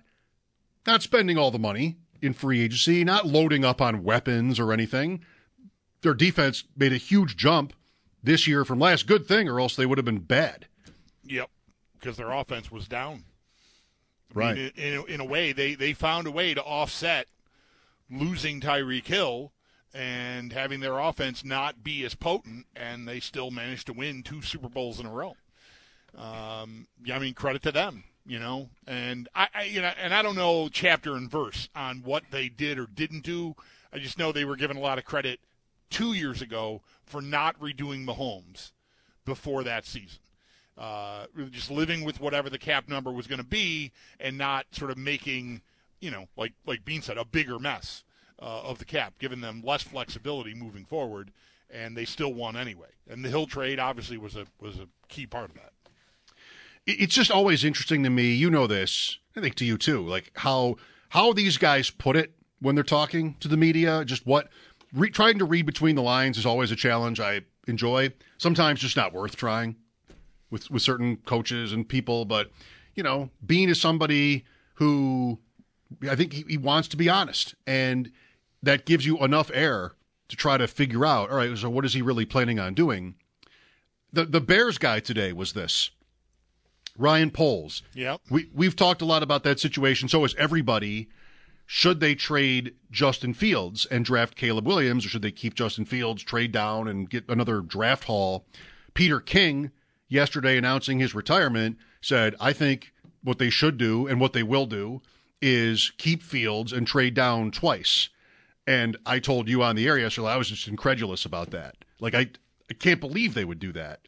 [0.87, 5.23] not spending all the money in free agency, not loading up on weapons or anything.
[6.01, 7.73] Their defense made a huge jump
[8.23, 9.05] this year from last.
[9.05, 10.67] Good thing, or else they would have been bad.
[11.25, 11.49] Yep,
[11.99, 13.23] because their offense was down.
[14.35, 14.55] I Right.
[14.55, 17.27] mean, in, in, a way, they, they found a way to offset
[18.09, 19.51] losing Tyreek Hill
[19.93, 24.41] and having their offense not be as potent, and they still managed to win two
[24.41, 25.35] Super Bowls in a row.
[26.17, 28.03] Um, yeah, I mean, credit to them.
[28.25, 28.69] you know.
[28.87, 32.49] And I, I, you know, and I don't know chapter and verse on what they
[32.49, 33.55] did or didn't do.
[33.91, 35.39] I just know they were given a lot of credit
[35.89, 38.71] two years ago for not redoing Mahomes
[39.25, 40.19] before that season.
[40.77, 44.89] Uh, just living with whatever the cap number was going to be, and not sort
[44.89, 45.61] of making,
[45.99, 48.03] you know, like like Beane said, a bigger mess
[48.41, 51.31] uh, of the cap, giving them less flexibility moving forward,
[51.69, 52.87] and they still won anyway.
[53.07, 55.73] And the Hill trade obviously was a was a key part of that.
[56.85, 58.33] It's just always interesting to me.
[58.33, 60.05] You know this, I think to you too.
[60.05, 60.77] Like how
[61.09, 64.03] how these guys put it when they're talking to the media.
[64.05, 64.49] Just what
[64.91, 67.19] re- trying to read between the lines is always a challenge.
[67.19, 68.11] I enjoy.
[68.39, 69.75] Sometimes just not worth trying
[70.53, 72.23] with with certain coaches and people.
[72.23, 72.51] But
[72.95, 75.39] you know, Beane is somebody who
[76.09, 78.11] I think he, he wants to be honest, and
[78.61, 79.91] that gives you enough air
[80.29, 81.29] to try to figure out.
[81.29, 83.15] All right, so what is he really planning on doing?
[84.13, 85.89] The the Bears guy today was this.
[86.97, 87.81] Ryan Poles.
[87.93, 88.17] Yeah.
[88.29, 90.07] We we've talked a lot about that situation.
[90.07, 91.09] So has everybody.
[91.65, 96.21] Should they trade Justin Fields and draft Caleb Williams, or should they keep Justin Fields,
[96.21, 98.45] trade down, and get another draft haul?
[98.93, 99.71] Peter King,
[100.13, 104.65] yesterday announcing his retirement, said, I think what they should do and what they will
[104.65, 105.01] do
[105.41, 108.09] is keep Fields and trade down twice.
[108.65, 111.75] And I told you on the air yesterday, I was just incredulous about that.
[111.99, 112.29] Like, I,
[112.69, 114.01] I can't believe they would do that.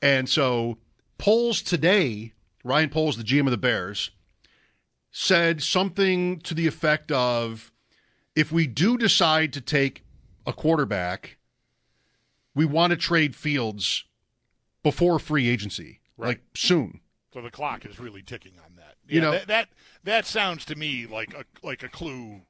[0.00, 0.78] And so,
[1.18, 2.32] Poles today,
[2.64, 4.10] Ryan Poles, the GM of the Bears,
[5.10, 7.72] said something to the effect of
[8.34, 10.04] if we do decide to take
[10.46, 11.36] a quarterback,
[12.54, 14.04] we want to trade Fields
[14.82, 16.28] before free agency, Right.
[16.28, 17.00] like soon.
[17.32, 18.96] So the clock is really ticking on that.
[19.08, 19.68] You know- that, that
[20.04, 22.42] that sounds to me like a like a clue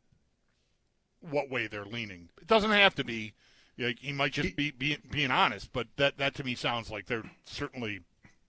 [1.20, 2.28] what way they're leaning.
[2.40, 3.34] It doesn't have to be.
[3.78, 7.06] Like, he might just be, be being honest, but that that to me sounds like
[7.06, 8.00] they're certainly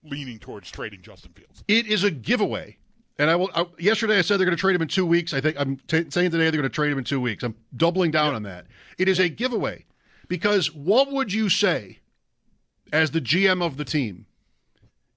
[0.04, 1.64] leaning towards trading Justin Fields.
[1.68, 2.76] It is a giveaway.
[3.18, 3.50] And I will.
[3.54, 5.32] I, yesterday, I said they're going to trade him in two weeks.
[5.32, 7.42] I think I'm t- saying today they're going to trade him in two weeks.
[7.44, 8.66] I'm doubling down on that.
[8.98, 9.84] It is a giveaway
[10.28, 11.98] because what would you say
[12.92, 14.26] as the GM of the team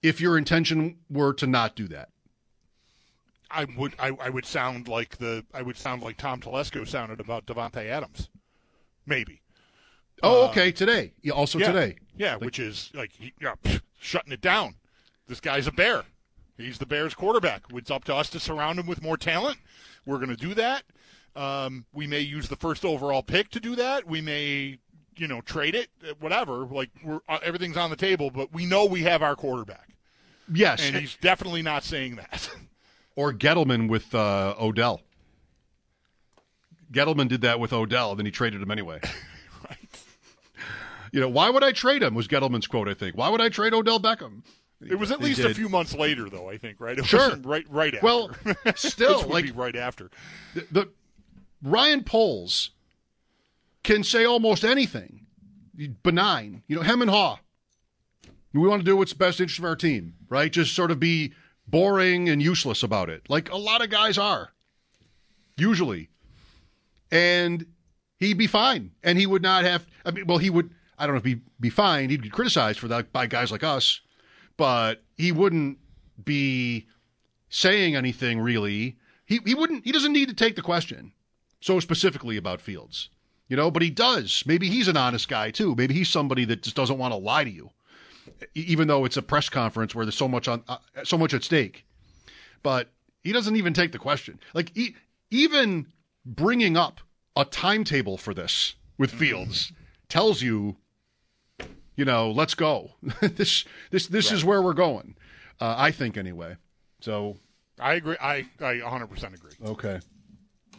[0.01, 2.09] if your intention were to not do that?
[3.51, 7.19] I would I, I would sound like the I would sound like Tom Telesco sounded
[7.19, 8.29] about Davante Adams,
[9.05, 9.41] maybe.
[10.23, 10.71] Oh, okay.
[10.71, 11.95] Today, yeah, also Uh, yeah, today.
[12.17, 14.75] yeah, which is like yeah, pff, shutting it down.
[15.27, 16.03] This guy's a bear.
[16.57, 17.63] He's the Bears quarterback.
[17.73, 19.57] It's up to us to surround him with more talent.
[20.05, 20.83] We're going to do that.
[21.35, 24.07] Um, we may use the first overall pick to do that.
[24.07, 24.77] We may,
[25.17, 26.65] you know, trade it, uh, whatever.
[26.65, 29.89] Like we're uh, everything's on the table, but we know we have our quarterback,
[30.51, 32.49] Yes, and he's definitely not saying that.
[33.15, 35.01] or Gettleman with uh, Odell.
[36.91, 38.99] Gettleman did that with Odell, then he traded him anyway.
[39.69, 39.77] right.
[41.11, 42.13] You know, why would I trade him?
[42.13, 43.17] Was Gettleman's quote, I think.
[43.17, 44.43] Why would I trade Odell Beckham?
[44.87, 46.49] It was at They least a few months later, though.
[46.49, 46.97] I think, right?
[46.99, 47.21] It Sure.
[47.21, 48.05] wasn't right, right after.
[48.05, 48.31] Well,
[48.75, 50.11] still, This would like- be right after.
[50.53, 50.89] the, the
[51.63, 52.71] Ryan Poles
[53.85, 55.25] can say almost anything
[56.03, 56.63] benign.
[56.67, 57.39] You know, hem and haw.
[58.53, 60.51] We want to do what's best interest of our team, right?
[60.51, 61.33] Just sort of be
[61.67, 64.53] boring and useless about it, like a lot of guys are,
[65.57, 66.09] usually.
[67.11, 67.65] And
[68.17, 69.85] he'd be fine, and he would not have.
[70.05, 70.71] I mean, well, he would.
[70.97, 72.09] I don't know if he'd be fine.
[72.09, 74.01] He'd be criticized for that by guys like us,
[74.57, 75.77] but he wouldn't
[76.23, 76.87] be
[77.49, 78.97] saying anything really.
[79.25, 79.83] He he wouldn't.
[79.83, 81.11] He doesn't need to take the question
[81.59, 83.09] so specifically about Fields,
[83.47, 83.71] you know.
[83.71, 84.43] But he does.
[84.45, 85.75] Maybe he's an honest guy too.
[85.75, 87.71] Maybe he's somebody that just doesn't want to lie to you,
[88.53, 91.43] even though it's a press conference where there's so much on uh, so much at
[91.43, 91.85] stake.
[92.63, 92.89] But
[93.23, 94.39] he doesn't even take the question.
[94.53, 94.95] Like he,
[95.31, 95.87] even
[96.25, 97.01] bringing up
[97.35, 99.71] a timetable for this with Fields
[100.09, 100.77] tells you,
[101.95, 102.91] you know, let's go.
[103.21, 105.15] this this this is where we're going.
[105.59, 106.55] Uh, I think anyway.
[107.01, 107.37] So
[107.79, 108.17] I agree.
[108.21, 109.53] I I 100 percent agree.
[109.65, 109.99] okay.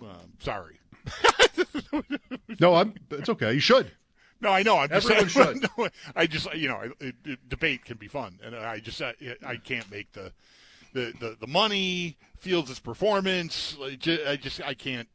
[0.01, 0.79] Um, sorry.
[2.61, 2.95] No, I'm.
[3.11, 3.53] It's okay.
[3.53, 3.91] You should.
[4.41, 4.79] No, I know.
[4.79, 5.71] I'm just Everyone saying, should.
[5.79, 9.15] no, I just you know, it, it, debate can be fun, and I just I,
[9.45, 10.33] I can't make the
[10.93, 13.77] the the, the money Fields' performance.
[13.81, 15.09] I just I can't.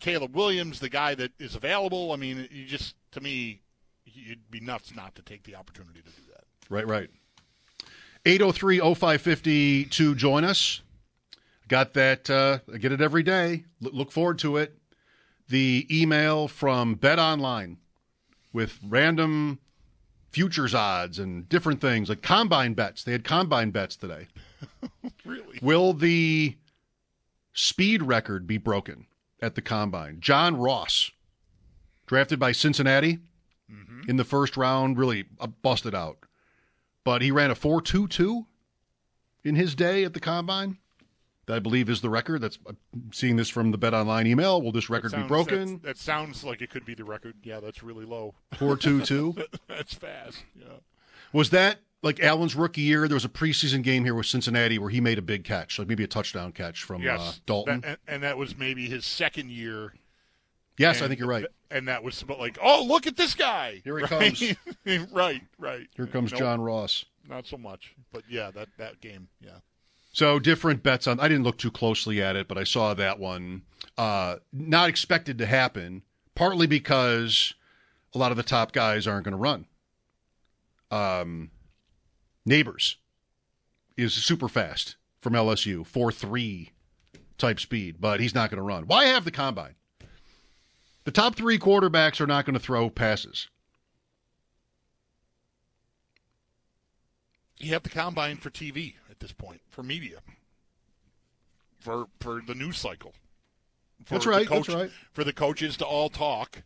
[0.00, 2.12] Caleb Williams, the guy that is available.
[2.12, 3.60] I mean, you just to me,
[4.04, 6.44] you'd be nuts not to take the opportunity to do that.
[6.70, 7.10] Right, right.
[8.26, 10.82] 803 0550 to join us.
[11.68, 12.28] Got that.
[12.30, 13.64] Uh, I get it every day.
[13.84, 14.76] L- look forward to it.
[15.48, 17.78] The email from Bet Online
[18.52, 19.60] with random
[20.30, 23.02] futures odds and different things like combine bets.
[23.02, 24.28] They had combine bets today.
[25.24, 25.58] Really?
[25.60, 26.56] Will the
[27.52, 29.06] speed record be broken
[29.42, 30.20] at the combine?
[30.20, 31.10] John Ross,
[32.06, 33.18] drafted by Cincinnati
[34.08, 36.18] in the first round, really uh, busted out.
[37.04, 38.46] But he ran a 4.22
[39.44, 40.78] in his day at the combine.
[41.48, 42.42] That I believe is the record.
[42.42, 42.76] That's I'm
[43.10, 44.60] seeing this from the Bet Online email.
[44.60, 45.80] Will this record That be broken?
[45.82, 47.36] That sounds like it could be the record.
[47.42, 48.34] Yeah, that's really low.
[48.58, 49.34] Four two two.
[49.66, 50.44] that's fast.
[50.54, 50.66] Yeah.
[51.32, 53.08] Was that like Allen's rookie year?
[53.08, 55.88] There was a preseason game here with Cincinnati where he made a big catch, like
[55.88, 57.20] maybe a touchdown catch from yes.
[57.20, 57.80] uh, Dalton.
[57.80, 59.94] That- and, and that was maybe his second year.
[60.76, 61.46] yes, I think you're right.
[61.70, 63.80] And that was like, oh, look at this guy.
[63.84, 64.04] Here he
[64.86, 65.08] Right?
[65.12, 65.86] right, right.
[65.96, 67.06] Here comes Nope, John Ross.
[67.26, 69.60] Not so much, but yeah, that that game, yeah.
[70.12, 71.20] So different bets on.
[71.20, 73.62] I didn't look too closely at it, but I saw that one.
[73.96, 76.02] Uh, not expected to happen,
[76.34, 77.54] partly because
[78.14, 79.66] a lot of the top guys aren't going to run.
[80.90, 81.50] Um,
[82.48, 82.96] Nabers
[83.96, 86.72] is super fast from LSU, four three
[87.36, 88.84] type speed, but he's not going to run.
[88.86, 89.74] Why have the combine?
[91.04, 93.48] The top three quarterbacks are not going to throw passes.
[97.58, 100.20] You have the combine for TV at this point, for media,
[101.80, 103.14] for for the news cycle.
[104.04, 104.90] For That's the right, that's right.
[105.12, 106.62] For the coaches to all talk,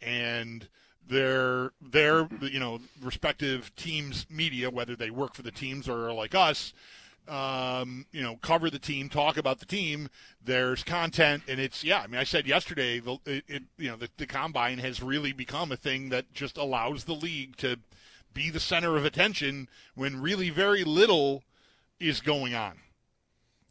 [0.00, 0.68] and
[1.08, 6.12] their their you know respective teams media, whether they work for the teams or are
[6.12, 6.72] like us,
[7.26, 10.08] um, you know, cover the team, talk about the team.
[10.44, 12.02] There's content, and it's yeah.
[12.02, 15.32] I mean, I said yesterday, the it, it, you know the, the combine has really
[15.32, 17.80] become a thing that just allows the league to
[18.34, 21.42] be the center of attention when really very little
[22.00, 22.74] is going on.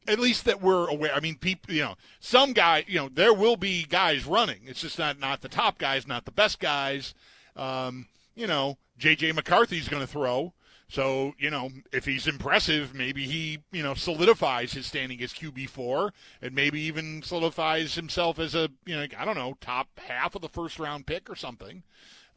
[0.08, 1.14] At least that we're aware.
[1.14, 4.62] I mean, people, you know, some guy, you know, there will be guys running.
[4.66, 7.14] It's just not not the top guys, not the best guys.
[7.58, 9.34] Um, you know, J.J.
[9.34, 10.54] McCarthy's going to throw.
[10.90, 16.12] So, you know, if he's impressive, maybe he, you know, solidifies his standing as QB4
[16.42, 20.42] and maybe even solidifies himself as a, you know, I don't know, top half of
[20.42, 21.84] the first round pick or something.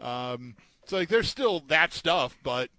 [0.00, 2.70] Um, so, like, there's still that stuff, but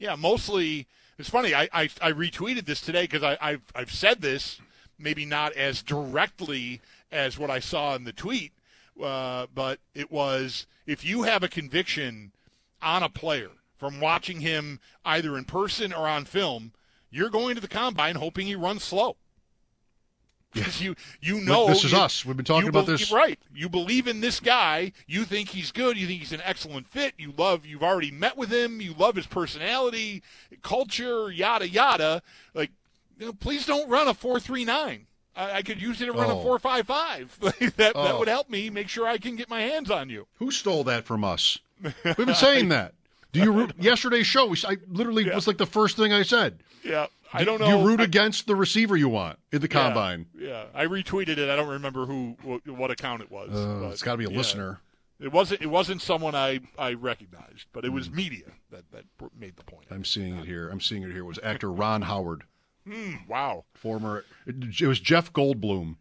[0.00, 0.88] yeah, mostly
[1.20, 1.54] it's funny.
[1.54, 4.60] I, I, I retweeted this today because I've, I've said this,
[4.98, 6.80] maybe not as directly
[7.12, 8.52] as what I saw in the tweet,
[9.02, 12.32] uh, but it was if you have a conviction
[12.80, 16.72] on a player from watching him either in person or on film,
[17.10, 19.16] you're going to the combine hoping he runs slow.
[20.52, 22.24] Because you you know This is you- us.
[22.24, 23.12] We've been talking you about bel- this.
[23.12, 23.38] right.
[23.54, 24.92] You believe in this guy.
[25.06, 25.96] You think he's good.
[25.96, 27.14] You think he's an excellent fit.
[27.18, 27.64] You love.
[27.64, 28.80] You've already met with him.
[28.80, 30.22] You love his personality,
[30.62, 32.22] culture, yada yada.
[32.54, 32.70] Like,
[33.18, 35.06] you know, please don't run a four three nine.
[35.36, 36.40] I, I could use it to run Oh.
[36.40, 37.36] a four five five.
[37.40, 38.18] that that Oh.
[38.18, 40.26] would help me make sure I can get my hands on you.
[40.38, 41.58] Who stole that from us?
[42.04, 42.94] We've been saying that.
[43.32, 44.52] Do you yesterday's show?
[44.66, 46.62] I literally was like the first thing I said.
[46.82, 47.80] Yeah, I don't know.
[47.80, 50.26] you root I- against the receiver you want in the Yeah, combine?
[50.36, 51.48] Yeah, I retweeted it.
[51.48, 53.50] I don't remember who what, what account it was.
[53.50, 54.36] Uh, but, it's got to be a yeah.
[54.36, 54.80] listener.
[55.20, 55.60] It wasn't.
[55.62, 57.94] It wasn't someone I I recognized, but it Hmm.
[57.94, 59.04] was media that that
[59.38, 59.86] made the point.
[59.90, 60.68] I'm seeing it here.
[60.70, 61.18] I'm seeing it here.
[61.18, 62.44] It was actor Ron Howard,
[62.86, 63.64] Hmm, wow.
[63.74, 64.24] former.
[64.46, 65.96] It, it was Jeff Goldblum.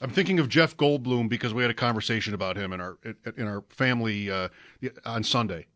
[0.00, 2.98] I'm thinking of Jeff Goldblum because we had a conversation about him in our
[3.36, 4.48] in our family uh,
[5.04, 5.66] on Sunday.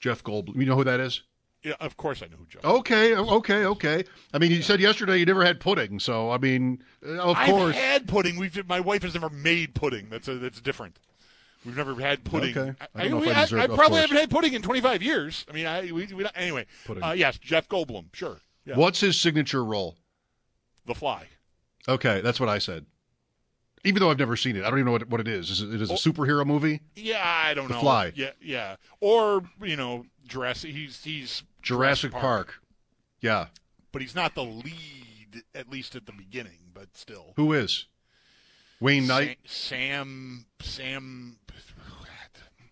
[0.00, 0.56] Jeff Goldblum.
[0.56, 1.22] You know who that is?
[1.64, 2.64] Yeah, of course I know who Jeff.
[2.64, 4.04] Okay, okay, okay.
[4.32, 7.50] I mean, you said yesterday you never had pudding, so I mean, uh, of I've
[7.50, 7.74] course.
[7.76, 8.36] had pudding.
[8.38, 10.08] We've my wife has never made pudding.
[10.08, 10.98] That's a, that's different.
[11.66, 12.56] We've never had pudding.
[12.56, 12.74] Okay.
[12.80, 14.00] I I, don't know we- I deserve- I probably course.
[14.02, 15.44] haven't had pudding in 25 years.
[15.50, 16.66] I mean, I we, we anyway.
[17.02, 18.06] Uh, yes, Jeff Goldblum.
[18.14, 18.38] Sure.
[18.64, 18.76] Yeah.
[18.76, 19.96] What's his signature role?
[20.86, 21.26] The Fly.
[21.88, 22.86] Okay, that's what I said.
[23.84, 25.50] Even though I've never seen it, I don't even know what, what it is.
[25.50, 26.80] Is it, it is a superhero movie?
[26.96, 27.78] Yeah, I don't The know.
[27.78, 28.12] The Fly.
[28.14, 28.76] Yeah, yeah.
[29.00, 30.70] Or you know, Jurassic.
[30.70, 32.60] He's he's Jurassic Park.
[33.20, 33.46] Yeah.
[33.92, 36.70] but he's not the lead at least at the beginning.
[36.72, 37.86] But still, Who is?
[38.80, 39.38] Wayne Knight.
[39.44, 41.38] Sam Sam,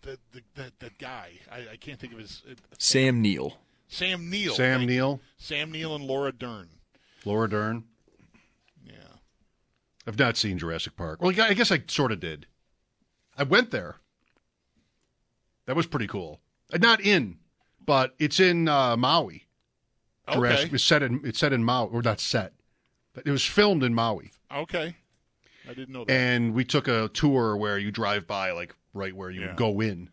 [0.02, 1.32] the the the, the guy.
[1.50, 2.42] I, I can't think of his.
[2.48, 3.58] uh, Sam Neill.
[3.88, 4.54] Sam Neill.
[4.54, 4.96] Sam thank you.
[4.96, 5.20] Neill.
[5.38, 6.68] Sam Neill and Laura Dern.
[7.24, 7.84] Laura Dern.
[8.84, 8.92] Yeah.
[10.06, 11.20] I've not seen Jurassic Park.
[11.22, 12.46] Well, I guess I sort of did.
[13.36, 13.96] I went there.
[15.66, 16.40] That was pretty cool.
[16.72, 17.38] Uh, Not in,
[17.86, 19.44] but it's in uh, Maui.
[20.32, 20.66] Jurassic.
[20.66, 20.74] Okay.
[20.74, 21.20] It's set in.
[21.24, 22.52] It's set in Maui, or not set,
[23.14, 24.32] but it was filmed in Maui.
[24.54, 24.96] Okay.
[25.68, 26.12] I didn't know that.
[26.12, 29.54] And we took a tour where you drive by, like right where you Yeah.
[29.56, 30.10] go in.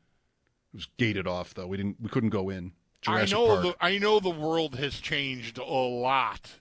[0.74, 1.68] It was gated off though.
[1.68, 1.98] We didn't.
[2.00, 2.74] We couldn't go in.
[3.02, 3.62] Jurassic I know Park.
[3.64, 6.52] the I know the world has changed a lot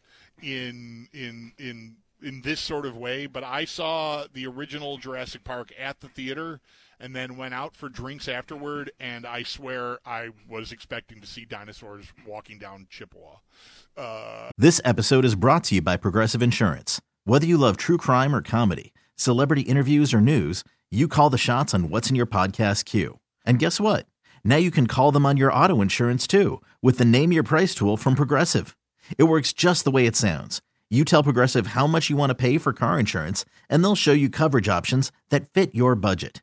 [0.43, 5.73] in in in in this sort of way, but I saw the original Jurassic Park
[5.79, 6.61] at the theater
[7.03, 11.45] and then went out for drinks afterward and I swear I was expecting to see
[11.45, 13.37] dinosaurs walking down Chippewa.
[13.97, 17.01] Uh, This episode is brought to you by Progressive Insurance.
[17.25, 21.75] Whether you love true crime or comedy, celebrity interviews or news, you call the shots
[21.75, 23.19] on what's in your podcast queue.
[23.45, 24.07] And guess what?
[24.45, 27.75] Now you can call them on your auto insurance too with the Name Your Price
[27.75, 28.77] tool from Progressive.
[29.19, 30.63] It works just the way it sounds.
[30.91, 34.13] You tell Progressive how much you want to pay for car insurance, and they'll show
[34.13, 36.43] you coverage options that fit your budget.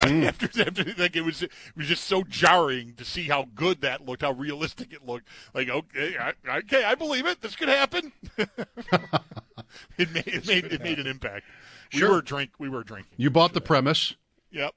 [0.02, 4.06] after, after like it was it was just so jarring to see how good that
[4.06, 5.28] looked, how realistic it looked.
[5.52, 7.42] Like okay, I, okay, I believe it.
[7.42, 8.12] This could happen.
[8.38, 11.44] it made it made it made an impact.
[11.90, 12.08] Sure.
[12.08, 12.50] We were drink.
[12.58, 13.12] We were drinking.
[13.18, 14.14] You bought the premise.
[14.50, 14.74] Yep.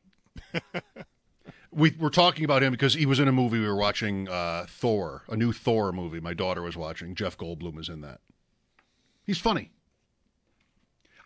[1.72, 4.66] we were talking about him because he was in a movie we were watching, uh,
[4.68, 6.20] Thor, a new Thor movie.
[6.20, 7.16] My daughter was watching.
[7.16, 8.20] Jeff Goldblum is in that.
[9.26, 9.72] He's funny.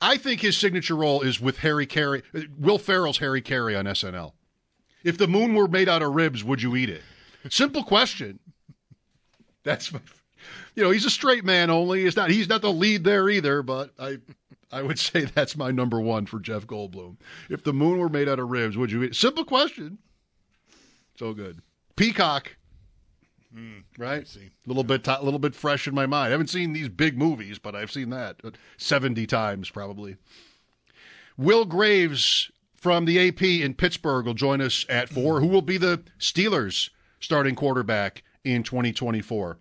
[0.01, 3.85] I think his signature role is with Harry Caray, uh, Will Ferrell's Harry Caray on
[3.85, 4.33] SNL.
[5.03, 7.01] If the moon were made out of ribs, would you eat it?
[7.49, 8.39] Simple question.
[9.63, 9.99] That's my,
[10.75, 12.03] you know, he's a straight man only.
[12.03, 14.19] He's not he's not the lead there either, but I
[14.71, 17.17] I would say that's my number one for Jeff Goldblum.
[17.49, 19.15] If the moon were made out of ribs, would you eat?
[19.15, 19.97] Simple question.
[21.17, 21.61] So good.
[21.95, 22.56] Peacock.
[23.55, 24.27] Mm, right?
[24.35, 26.27] A little bit, a little bit fresh in my mind.
[26.27, 28.41] I haven't seen these big movies, but I've seen that
[28.77, 30.17] seventy times probably.
[31.37, 35.39] Will Graves from the AP in Pittsburgh will join us at four.
[35.39, 36.89] Who will be the Steelers'
[37.19, 39.59] starting quarterback in 2024?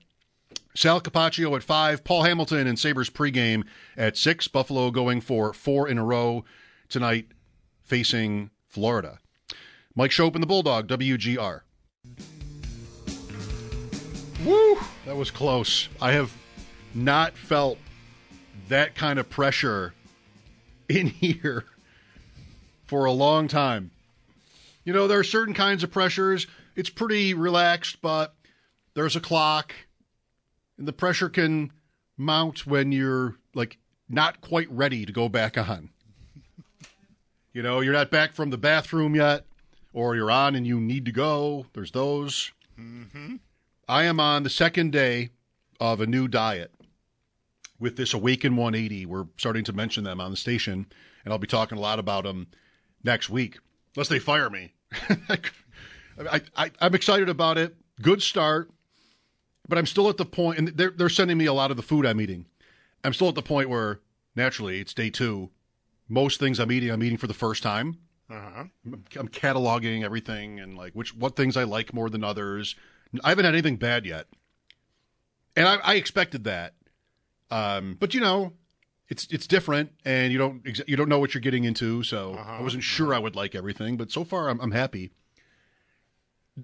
[0.75, 2.05] Sal Capaccio at five.
[2.05, 3.65] Paul Hamilton and Sabres pregame
[3.97, 4.47] at six.
[4.49, 6.45] Buffalo going for four in a row
[6.89, 7.29] tonight,
[7.83, 9.19] facing Florida.
[9.95, 11.63] Mike Schopp and the Bulldog, WGR.
[14.45, 14.79] Woo!
[15.07, 15.89] That was close.
[16.01, 16.33] I have
[16.95, 17.79] not felt
[18.69, 19.95] that kind of pressure
[20.89, 21.65] in here
[22.87, 23.91] for a long time.
[24.85, 26.47] You know, there are certain kinds of pressures.
[26.77, 28.35] It's pretty relaxed, but
[28.95, 29.75] there's a clock,
[30.79, 31.73] and the pressure can
[32.17, 33.79] mount when you're like
[34.09, 35.91] not quite ready to go back on.
[37.53, 39.47] You know, you're not back from the bathroom yet,
[39.95, 41.65] or you're on and you need to go.
[41.73, 42.53] There's those.
[42.79, 43.37] Mm-hmm.
[43.89, 45.31] I am on the second day
[45.79, 46.73] of a new diet
[47.79, 49.07] with this Awaken 180.
[49.07, 50.87] We're starting to mention them on the station,
[51.25, 52.49] and I'll be talking a lot about them
[53.05, 53.59] next week,
[53.95, 54.73] unless they fire me.
[56.19, 57.77] I, I, I'm excited about it.
[58.03, 58.71] Good start,
[59.69, 61.83] but I'm still at the point, and they're, they're sending me a lot of the
[61.83, 62.47] food I'm eating.
[63.05, 64.01] I'm still at the point where,
[64.35, 65.51] naturally, it's day two.
[66.09, 67.99] Most things I'm eating, I'm eating for the first time.
[68.29, 68.65] Uh-huh.
[68.85, 72.75] I'm cataloging everything and like which what things I like more than others.
[73.25, 74.27] I haven't had anything bad yet,
[75.55, 76.75] and I, I expected that.
[77.51, 78.53] Um, but you know,
[79.09, 82.03] it's it's different, and you don't ex- you don't know what you're getting into.
[82.03, 82.53] So Uh-huh.
[82.59, 85.11] I wasn't sure I would like everything, but so far I'm, I'm happy.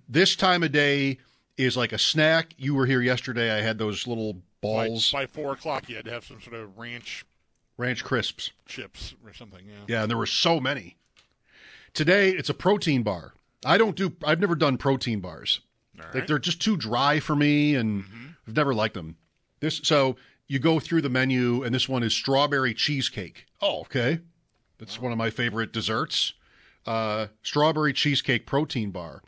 [0.08, 1.18] This time of day
[1.56, 2.54] is like a snack.
[2.56, 3.50] You were here yesterday.
[3.52, 6.56] I had those little balls, By, by four o'clock, you had to have some sort
[6.56, 7.24] of ranch
[7.76, 8.50] ranch crisps.
[8.66, 9.64] chips or something.
[9.66, 9.74] Yeah.
[9.86, 10.96] Yeah, and there were so many.
[11.94, 13.34] Today it's a protein bar.
[13.64, 14.16] I don't do.
[14.24, 15.60] I've never done protein bars.
[16.14, 18.04] Like they're just too dry for me, and
[18.46, 19.16] I've never liked them.
[19.60, 20.16] This so
[20.48, 23.46] you go through the menu, and this one is strawberry cheesecake.
[23.60, 24.20] Oh, okay,
[24.78, 26.34] that's one of my favorite desserts.
[26.86, 29.22] Uh, strawberry cheesecake protein bar,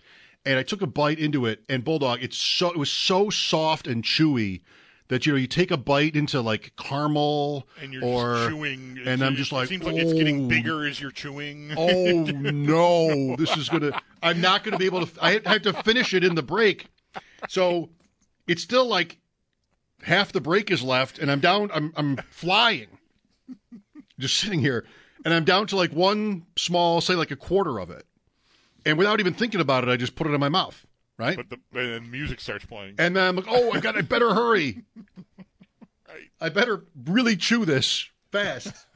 [0.45, 3.87] and I took a bite into it, and bulldog, it's so it was so soft
[3.87, 4.62] and chewy
[5.09, 8.99] that you know you take a bite into like caramel And you're or just chewing,
[9.05, 11.73] and it- I'm just like it seems like it's getting "Oh, bigger as you're chewing.
[11.77, 14.01] Oh no, this is gonna.
[14.23, 15.25] I'm not gonna be able to.
[15.25, 16.87] I have to finish it in the break,
[17.49, 17.91] so
[18.47, 19.19] it's still like
[20.03, 21.71] half the break is left, and I'm down.
[21.75, 22.89] I'm I'm flying,
[24.19, 24.85] just sitting here,
[25.25, 28.07] and I'm down to like one small, say like a quarter of it,
[28.87, 30.87] and without even thinking about it, I just put it in my mouth,
[31.19, 31.37] right?
[31.37, 32.95] But the and then music starts playing.
[32.99, 33.97] And then I'm like, oh, I got.
[33.97, 34.83] I better hurry.
[36.09, 36.31] right.
[36.41, 38.87] I better really chew this fast.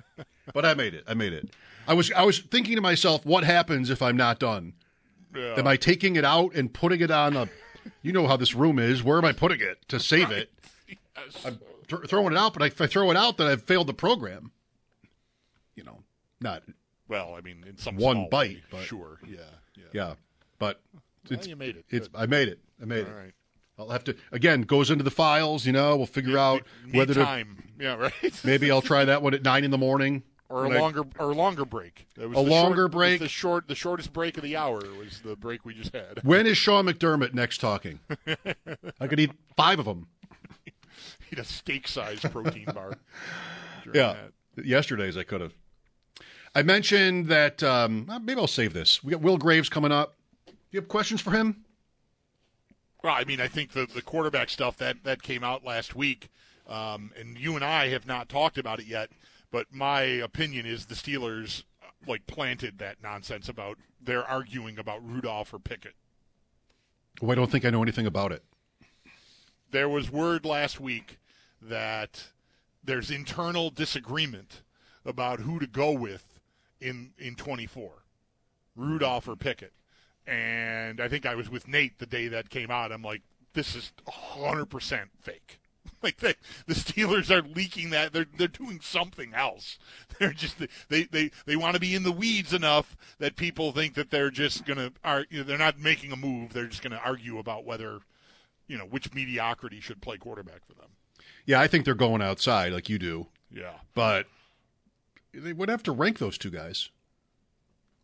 [0.53, 1.05] But I made it.
[1.07, 1.51] I made it.
[1.87, 4.75] I was I was thinking to myself, what happens if I'm not done?
[5.35, 5.55] Yeah.
[5.59, 7.49] Am I taking it out and putting it on a?
[8.03, 9.03] You know how this room is.
[9.03, 10.51] Where am I putting it to save it?
[11.45, 11.59] I'm
[11.89, 14.53] th- throwing it out, but if I throw it out, then I've failed the program.
[15.75, 16.03] You know,
[16.41, 16.62] not
[17.09, 19.39] Well, I mean, in some one bite, way, but sure, yeah,
[19.77, 19.85] yeah.
[19.93, 20.14] yeah.
[20.59, 20.81] But
[21.31, 21.85] Well, it's you made it.
[21.91, 22.20] It's Good.
[22.20, 22.61] I made it.
[22.81, 23.16] I made All it.
[23.16, 23.33] right.
[23.79, 25.64] I'll have to again goes into the files.
[25.66, 26.62] You know, we'll figure out
[26.93, 27.45] whether to.
[27.79, 28.41] yeah, right.
[28.45, 30.24] Maybe I'll try that one at nine in the morning.
[30.49, 32.07] or a when I- longer or a longer break.
[32.20, 33.20] A longer short, break?
[33.20, 36.20] The short, the shortest break of the hour was the break we just had.
[36.24, 38.01] When is Sean McDermott next talking?
[39.01, 40.09] I could eat five of them.
[41.31, 42.95] Eat a steak-sized protein bar.
[43.95, 44.16] Yeah,
[44.57, 44.66] that.
[44.66, 45.55] yesterday's I could have.
[46.55, 49.03] I mentioned that um, maybe I'll save this.
[49.03, 50.14] We got Will Graves coming up.
[50.71, 51.64] You have questions for him?
[53.03, 56.29] Well, I mean, I think the the quarterback stuff that that came out last week,
[56.66, 59.11] um, and you and I have not talked about it yet.
[59.51, 65.07] But my opinion is the Steelers uh, like planted that nonsense about they're arguing about
[65.07, 65.95] Rudolph or Pickett.
[67.23, 68.45] Oh, I don't think I know anything about it.
[69.71, 71.19] There was word last week
[71.62, 72.29] that
[72.85, 74.62] there's internal disagreement
[75.05, 76.41] about who to go with
[76.81, 78.03] in in 24,
[78.77, 79.73] Rudolph or Pickett.
[80.29, 82.93] And I think I was with Nate the day that came out.
[82.93, 83.22] I'm like,
[83.55, 85.59] this is 100% fake.
[86.01, 86.35] Like they,
[86.66, 89.79] the Steelers are leaking that they're they're doing something else.
[90.20, 90.57] They're just
[90.89, 94.31] they they they want to be in the weeds enough that people think that they're
[94.31, 96.53] just gonna are you know, they're not making a move.
[96.53, 97.99] They're just gonna argue about whether
[98.68, 100.91] you know which mediocrity should play quarterback for them.
[101.47, 103.72] Yeah, I think they're going outside like you do, Yeah.
[103.95, 104.26] but
[105.33, 106.91] they would have to rank those two guys.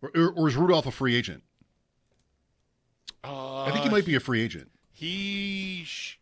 [0.03, 1.45] Or, or, or is Rudolph a free agent?
[3.25, 4.71] Uh, I think he might be a free agent.
[4.93, 5.85] He.
[5.87, 6.19] Sh-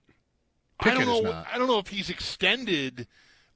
[0.80, 1.44] I don't know.
[1.52, 3.06] I don't know if he's extended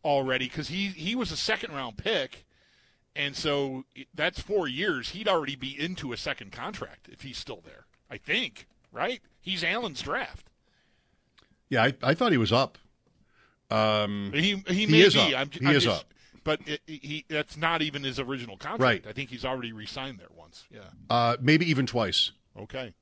[0.04, 2.44] already because he he was a second round pick,
[3.16, 3.84] and so
[4.14, 5.08] that's four years.
[5.10, 7.86] He'd already be into a second contract if he's still there.
[8.10, 8.66] I think.
[8.92, 9.20] Right?
[9.40, 10.48] He's Allen's draft.
[11.68, 12.78] Yeah, I, I thought he was up.
[13.70, 15.20] Um, He he, may is be.
[15.20, 15.40] up.
[15.40, 16.12] I'm, he I'm is just- up.
[16.44, 18.80] But it, he that's not even his original contract.
[18.80, 19.04] Right.
[19.08, 20.64] I think he's already re-signed there once.
[20.72, 20.82] Yeah.
[21.10, 22.30] Uh, maybe even twice.
[22.56, 22.94] Okay.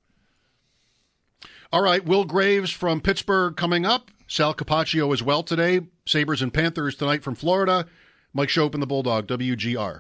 [1.75, 4.13] All right, Will Graves from Pittsburgh coming up.
[4.29, 5.81] Sal Capaccio as well today.
[6.07, 7.87] Sabres and Panthers tonight from Florida.
[8.33, 9.99] Mike Schopp and the Bulldog, WGR.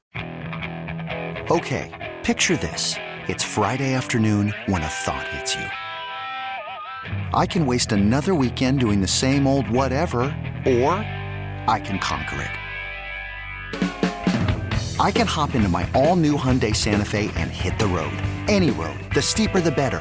[1.50, 2.94] Okay, picture this.
[3.26, 5.64] It's Friday afternoon when a thought hits you.
[7.36, 10.20] I can waste another weekend doing the same old whatever,
[10.64, 10.92] or
[11.66, 12.52] I can conquer
[13.72, 15.00] it.
[15.00, 18.16] I can hop into my all new Hyundai Santa Fe and hit the road.
[18.46, 19.00] Any road.
[19.12, 20.00] The steeper, the better.